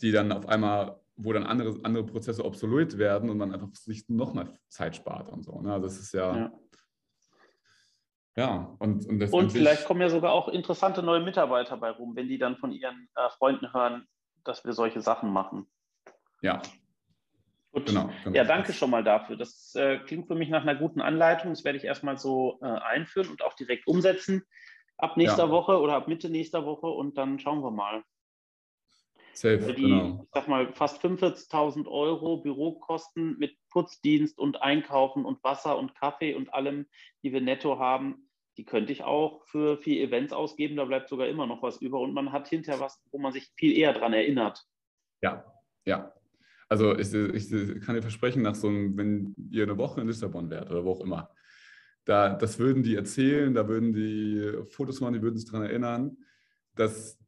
die 0.01 0.11
dann 0.11 0.31
auf 0.31 0.47
einmal, 0.47 0.99
wo 1.15 1.33
dann 1.33 1.43
andere, 1.43 1.79
andere 1.83 2.05
Prozesse 2.05 2.45
obsolet 2.45 2.97
werden 2.97 3.29
und 3.29 3.37
man 3.37 3.53
einfach 3.53 3.73
sich 3.73 4.07
nochmal 4.09 4.57
Zeit 4.69 4.95
spart 4.95 5.29
und 5.29 5.43
so. 5.43 5.59
Ne? 5.61 5.73
Also 5.73 5.87
das 5.87 5.99
ist 5.99 6.13
ja, 6.13 6.35
ja 6.35 6.51
ja, 8.35 8.75
und, 8.79 9.05
und, 9.07 9.33
und 9.33 9.51
vielleicht 9.51 9.85
kommen 9.85 9.99
ja 9.99 10.09
sogar 10.09 10.31
auch 10.31 10.47
interessante 10.47 11.03
neue 11.03 11.19
Mitarbeiter 11.19 11.75
bei 11.75 11.91
rum, 11.91 12.15
wenn 12.15 12.29
die 12.29 12.37
dann 12.37 12.55
von 12.55 12.71
ihren 12.71 13.09
äh, 13.15 13.29
Freunden 13.37 13.73
hören, 13.73 14.07
dass 14.45 14.63
wir 14.63 14.71
solche 14.71 15.01
Sachen 15.01 15.31
machen. 15.31 15.67
Ja. 16.41 16.61
Gut. 17.71 17.87
Genau, 17.87 18.09
genau. 18.23 18.35
Ja, 18.35 18.45
danke 18.45 18.73
schon 18.73 18.89
mal 18.89 19.03
dafür. 19.03 19.35
Das 19.35 19.75
äh, 19.75 19.99
klingt 19.99 20.27
für 20.27 20.35
mich 20.35 20.49
nach 20.49 20.61
einer 20.61 20.75
guten 20.75 21.01
Anleitung. 21.01 21.51
Das 21.51 21.63
werde 21.65 21.77
ich 21.77 21.83
erstmal 21.83 22.17
so 22.17 22.59
äh, 22.61 22.65
einführen 22.65 23.29
und 23.29 23.43
auch 23.43 23.53
direkt 23.53 23.85
umsetzen 23.87 24.43
ab 25.01 25.17
nächster 25.17 25.45
ja. 25.45 25.49
Woche 25.49 25.79
oder 25.79 25.95
ab 25.95 26.07
Mitte 26.07 26.29
nächster 26.29 26.65
Woche 26.65 26.87
und 26.87 27.17
dann 27.17 27.39
schauen 27.39 27.63
wir 27.63 27.71
mal. 27.71 28.03
Safe, 29.33 29.61
Für 29.61 29.73
die, 29.73 29.83
genau. 29.83 30.23
ich 30.23 30.29
sag 30.33 30.47
mal, 30.47 30.73
fast 30.73 31.03
45.000 31.03 31.87
Euro 31.87 32.37
Bürokosten 32.37 33.37
mit 33.39 33.55
Putzdienst 33.69 34.37
und 34.37 34.61
Einkaufen 34.61 35.25
und 35.25 35.41
Wasser 35.43 35.77
und 35.77 35.95
Kaffee 35.95 36.35
und 36.35 36.53
allem, 36.53 36.85
die 37.23 37.31
wir 37.31 37.41
netto 37.41 37.79
haben, 37.79 38.29
die 38.57 38.65
könnte 38.65 38.91
ich 38.91 39.03
auch 39.03 39.45
für 39.45 39.77
vier 39.77 40.01
Events 40.03 40.33
ausgeben. 40.33 40.75
Da 40.75 40.85
bleibt 40.85 41.07
sogar 41.07 41.27
immer 41.27 41.47
noch 41.47 41.63
was 41.63 41.81
über 41.81 41.99
und 41.99 42.13
man 42.13 42.33
hat 42.33 42.49
hinterher 42.49 42.81
was, 42.81 43.01
wo 43.11 43.19
man 43.19 43.31
sich 43.31 43.49
viel 43.55 43.77
eher 43.77 43.93
dran 43.93 44.13
erinnert. 44.13 44.65
Ja, 45.21 45.45
ja. 45.85 46.13
Also 46.67 46.97
ich, 46.97 47.13
ich 47.13 47.81
kann 47.81 47.95
dir 47.95 48.01
versprechen, 48.01 48.41
nach 48.41 48.55
so 48.55 48.67
einem, 48.67 48.97
wenn 48.97 49.35
ihr 49.49 49.63
eine 49.63 49.77
Woche 49.77 50.01
in 50.01 50.07
Lissabon 50.07 50.49
wärt 50.49 50.69
oder 50.69 50.83
wo 50.83 50.91
auch 50.91 51.01
immer, 51.01 51.29
da, 52.05 52.33
das 52.33 52.59
würden 52.59 52.83
die 52.83 52.95
erzählen, 52.95 53.53
da 53.53 53.67
würden 53.67 53.93
die 53.93 54.63
Fotos 54.71 54.99
machen, 55.01 55.13
die 55.13 55.21
würden 55.21 55.37
sich 55.37 55.49
daran 55.49 55.67
erinnern, 55.67 56.17
dass 56.75 57.19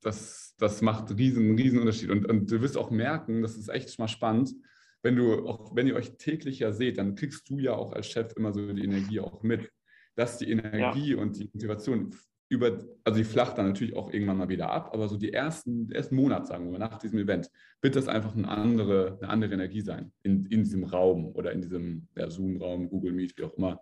das, 0.00 0.54
das 0.58 0.82
macht 0.82 1.08
einen 1.08 1.18
riesen, 1.18 1.56
riesen 1.56 1.78
Unterschied. 1.78 2.10
Und, 2.10 2.26
und 2.26 2.50
du 2.50 2.60
wirst 2.60 2.76
auch 2.76 2.90
merken, 2.90 3.42
das 3.42 3.56
ist 3.56 3.68
echt 3.68 3.98
mal 3.98 4.08
spannend, 4.08 4.54
wenn 5.02 5.16
du, 5.16 5.46
auch 5.46 5.74
wenn 5.76 5.86
ihr 5.86 5.96
euch 5.96 6.16
täglich 6.16 6.60
ja 6.60 6.72
seht, 6.72 6.98
dann 6.98 7.14
kriegst 7.14 7.48
du 7.48 7.58
ja 7.58 7.74
auch 7.74 7.92
als 7.92 8.08
Chef 8.08 8.32
immer 8.36 8.52
so 8.52 8.72
die 8.72 8.84
Energie 8.84 9.20
auch 9.20 9.42
mit, 9.42 9.70
dass 10.14 10.38
die 10.38 10.50
Energie 10.50 11.12
ja. 11.12 11.18
und 11.18 11.38
die 11.38 11.50
Motivation 11.52 12.14
über, 12.48 12.78
also 13.04 13.18
die 13.18 13.24
flacht 13.24 13.58
dann 13.58 13.68
natürlich 13.68 13.96
auch 13.96 14.12
irgendwann 14.12 14.36
mal 14.36 14.48
wieder 14.48 14.70
ab, 14.70 14.90
aber 14.92 15.08
so 15.08 15.16
die 15.16 15.32
ersten, 15.32 15.90
ersten 15.90 16.14
Monat, 16.14 16.46
sagen 16.46 16.66
wir 16.66 16.72
mal, 16.72 16.78
nach 16.78 16.98
diesem 16.98 17.18
Event, 17.18 17.50
wird 17.80 17.96
das 17.96 18.08
einfach 18.08 18.36
eine 18.36 18.48
andere, 18.48 19.18
eine 19.20 19.30
andere 19.30 19.54
Energie 19.54 19.80
sein 19.80 20.12
in, 20.22 20.46
in 20.46 20.64
diesem 20.64 20.84
Raum 20.84 21.26
oder 21.34 21.52
in 21.52 21.60
diesem 21.60 22.08
ja, 22.14 22.30
Zoom-Raum, 22.30 22.88
Google 22.90 23.12
Meet, 23.12 23.36
wie 23.38 23.44
auch 23.44 23.54
immer. 23.54 23.80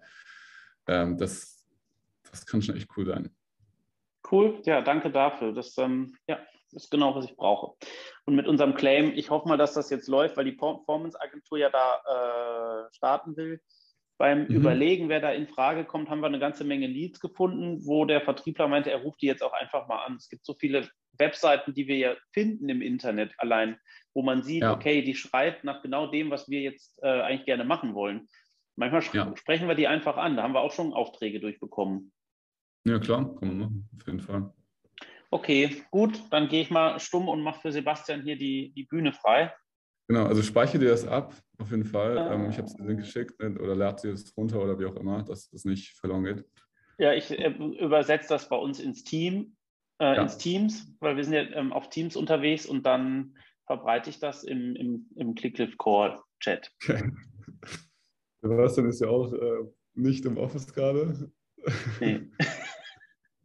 Ähm, 0.87 1.19
das, 1.19 1.67
das 2.31 2.47
kann 2.47 2.63
schon 2.63 2.77
echt 2.77 2.89
cool 2.97 3.07
sein. 3.07 3.31
Cool, 4.31 4.63
ja, 4.65 4.81
danke 4.81 5.11
dafür. 5.11 5.53
Das 5.53 5.77
ähm, 5.79 6.17
ja, 6.27 6.39
ist 6.73 6.91
genau, 6.91 7.15
was 7.15 7.27
ich 7.27 7.37
brauche. 7.37 7.77
Und 8.25 8.35
mit 8.35 8.47
unserem 8.47 8.75
Claim, 8.75 9.13
ich 9.15 9.31
hoffe 9.31 9.49
mal, 9.49 9.59
dass 9.59 9.75
das 9.75 9.91
jetzt 9.91 10.09
läuft, 10.09 10.37
weil 10.37 10.45
die 10.45 10.53
Performance-Agentur 10.53 11.59
ja 11.59 11.71
da 11.71 12.87
äh, 12.87 12.95
starten 12.95 13.37
will. 13.37 13.61
Beim 14.19 14.45
mhm. 14.45 14.55
Überlegen, 14.55 15.09
wer 15.09 15.21
da 15.21 15.33
in 15.33 15.49
Frage 15.49 15.85
kommt, 15.85 16.09
haben 16.09 16.21
wir 16.21 16.27
eine 16.27 16.39
ganze 16.39 16.65
Menge 16.65 16.87
Leads 16.87 17.21
gefunden, 17.21 17.85
wo 17.85 18.05
der 18.05 18.21
Vertriebler 18.21 18.69
meinte, 18.69 18.91
er 18.91 19.03
ruft 19.03 19.23
die 19.23 19.27
jetzt 19.27 19.43
auch 19.43 19.53
einfach 19.53 19.89
mal 19.89 20.05
an. 20.05 20.17
Es 20.17 20.29
gibt 20.29 20.45
so 20.45 20.55
viele 20.55 20.89
Webseiten, 21.19 21.75
die 21.75 21.87
wir 21.89 21.97
ja 21.97 22.15
finden 22.33 22.69
im 22.69 22.83
Internet 22.83 23.35
allein, 23.39 23.79
wo 24.15 24.23
man 24.23 24.43
sieht, 24.43 24.63
ja. 24.63 24.73
okay, 24.73 25.03
die 25.03 25.15
schreit 25.15 25.65
nach 25.65 25.83
genau 25.83 26.07
dem, 26.07 26.31
was 26.31 26.49
wir 26.49 26.61
jetzt 26.61 27.03
äh, 27.03 27.09
eigentlich 27.09 27.47
gerne 27.47 27.65
machen 27.65 27.95
wollen. 27.95 28.29
Manchmal 28.77 29.03
ja. 29.13 29.37
sprechen 29.37 29.69
wir 29.69 29.75
die 29.75 29.89
einfach 29.89 30.17
an. 30.17 30.37
Da 30.37 30.43
haben 30.43 30.55
wir 30.55 30.61
auch 30.61 30.73
schon 30.73 30.93
Aufträge 30.93 31.41
durchbekommen. 31.41 32.13
Ja, 32.85 32.99
klar, 32.99 33.35
kann 33.37 33.49
man 33.49 33.59
machen, 33.59 33.89
auf 33.97 34.07
jeden 34.07 34.21
Fall. 34.21 34.53
Okay, 35.31 35.83
gut, 35.91 36.23
dann 36.31 36.49
gehe 36.49 36.63
ich 36.63 36.71
mal 36.71 37.01
stumm 37.01 37.29
und 37.29 37.43
mache 37.43 37.61
für 37.61 37.73
Sebastian 37.73 38.23
hier 38.23 38.37
die, 38.37 38.73
die 38.75 38.85
Bühne 38.85 39.13
frei. 39.13 39.53
Genau, 40.09 40.27
also 40.27 40.43
speichere 40.43 40.79
dir 40.79 40.91
das 40.91 41.07
ab, 41.07 41.35
auf 41.59 41.71
jeden 41.71 41.85
Fall. 41.85 42.19
Ah. 42.19 42.35
Ähm, 42.35 42.51
ich 42.51 42.59
habe 42.59 42.67
es 42.67 42.75
dir 42.75 42.95
geschickt 42.95 43.41
ne, 43.41 43.59
oder 43.59 43.75
lade 43.75 44.03
dir 44.03 44.11
das 44.13 44.37
runter 44.37 44.63
oder 44.63 44.79
wie 44.79 44.87
auch 44.87 44.97
immer, 44.97 45.23
dass 45.23 45.51
das 45.51 45.65
nicht 45.65 45.97
verloren 45.99 46.25
geht. 46.25 46.45
Ja, 46.99 47.13
ich 47.13 47.31
äh, 47.31 47.49
übersetze 47.49 48.29
das 48.29 48.49
bei 48.49 48.57
uns 48.57 48.81
ins 48.81 49.05
Team, 49.05 49.57
äh, 49.99 50.17
ja. 50.17 50.23
ins 50.23 50.39
Teams, 50.39 50.95
weil 51.01 51.17
wir 51.17 51.25
sind 51.25 51.35
ja 51.35 51.43
ähm, 51.55 51.73
auf 51.73 51.89
Teams 51.89 52.17
unterwegs 52.17 52.67
und 52.67 52.85
dann 52.85 53.37
verbreite 53.67 54.11
ich 54.11 54.19
das 54.19 54.45
im, 54.45 54.77
im, 54.77 55.07
im 55.17 55.35
Clicklift 55.35 55.79
Call 55.79 56.21
Chat. 56.41 56.71
Okay. 56.83 57.11
Sebastian 58.43 58.89
ist 58.89 59.01
ja 59.01 59.09
auch 59.09 59.33
äh, 59.33 59.65
nicht 59.95 60.25
im 60.25 60.37
Office 60.37 60.73
gerade. 60.73 61.31
Nee. 62.01 62.29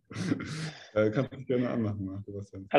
äh, 0.93 1.11
kannst 1.11 1.33
du 1.33 1.45
gerne 1.45 1.69
anmachen, 1.69 2.23
Sebastian. 2.25 2.67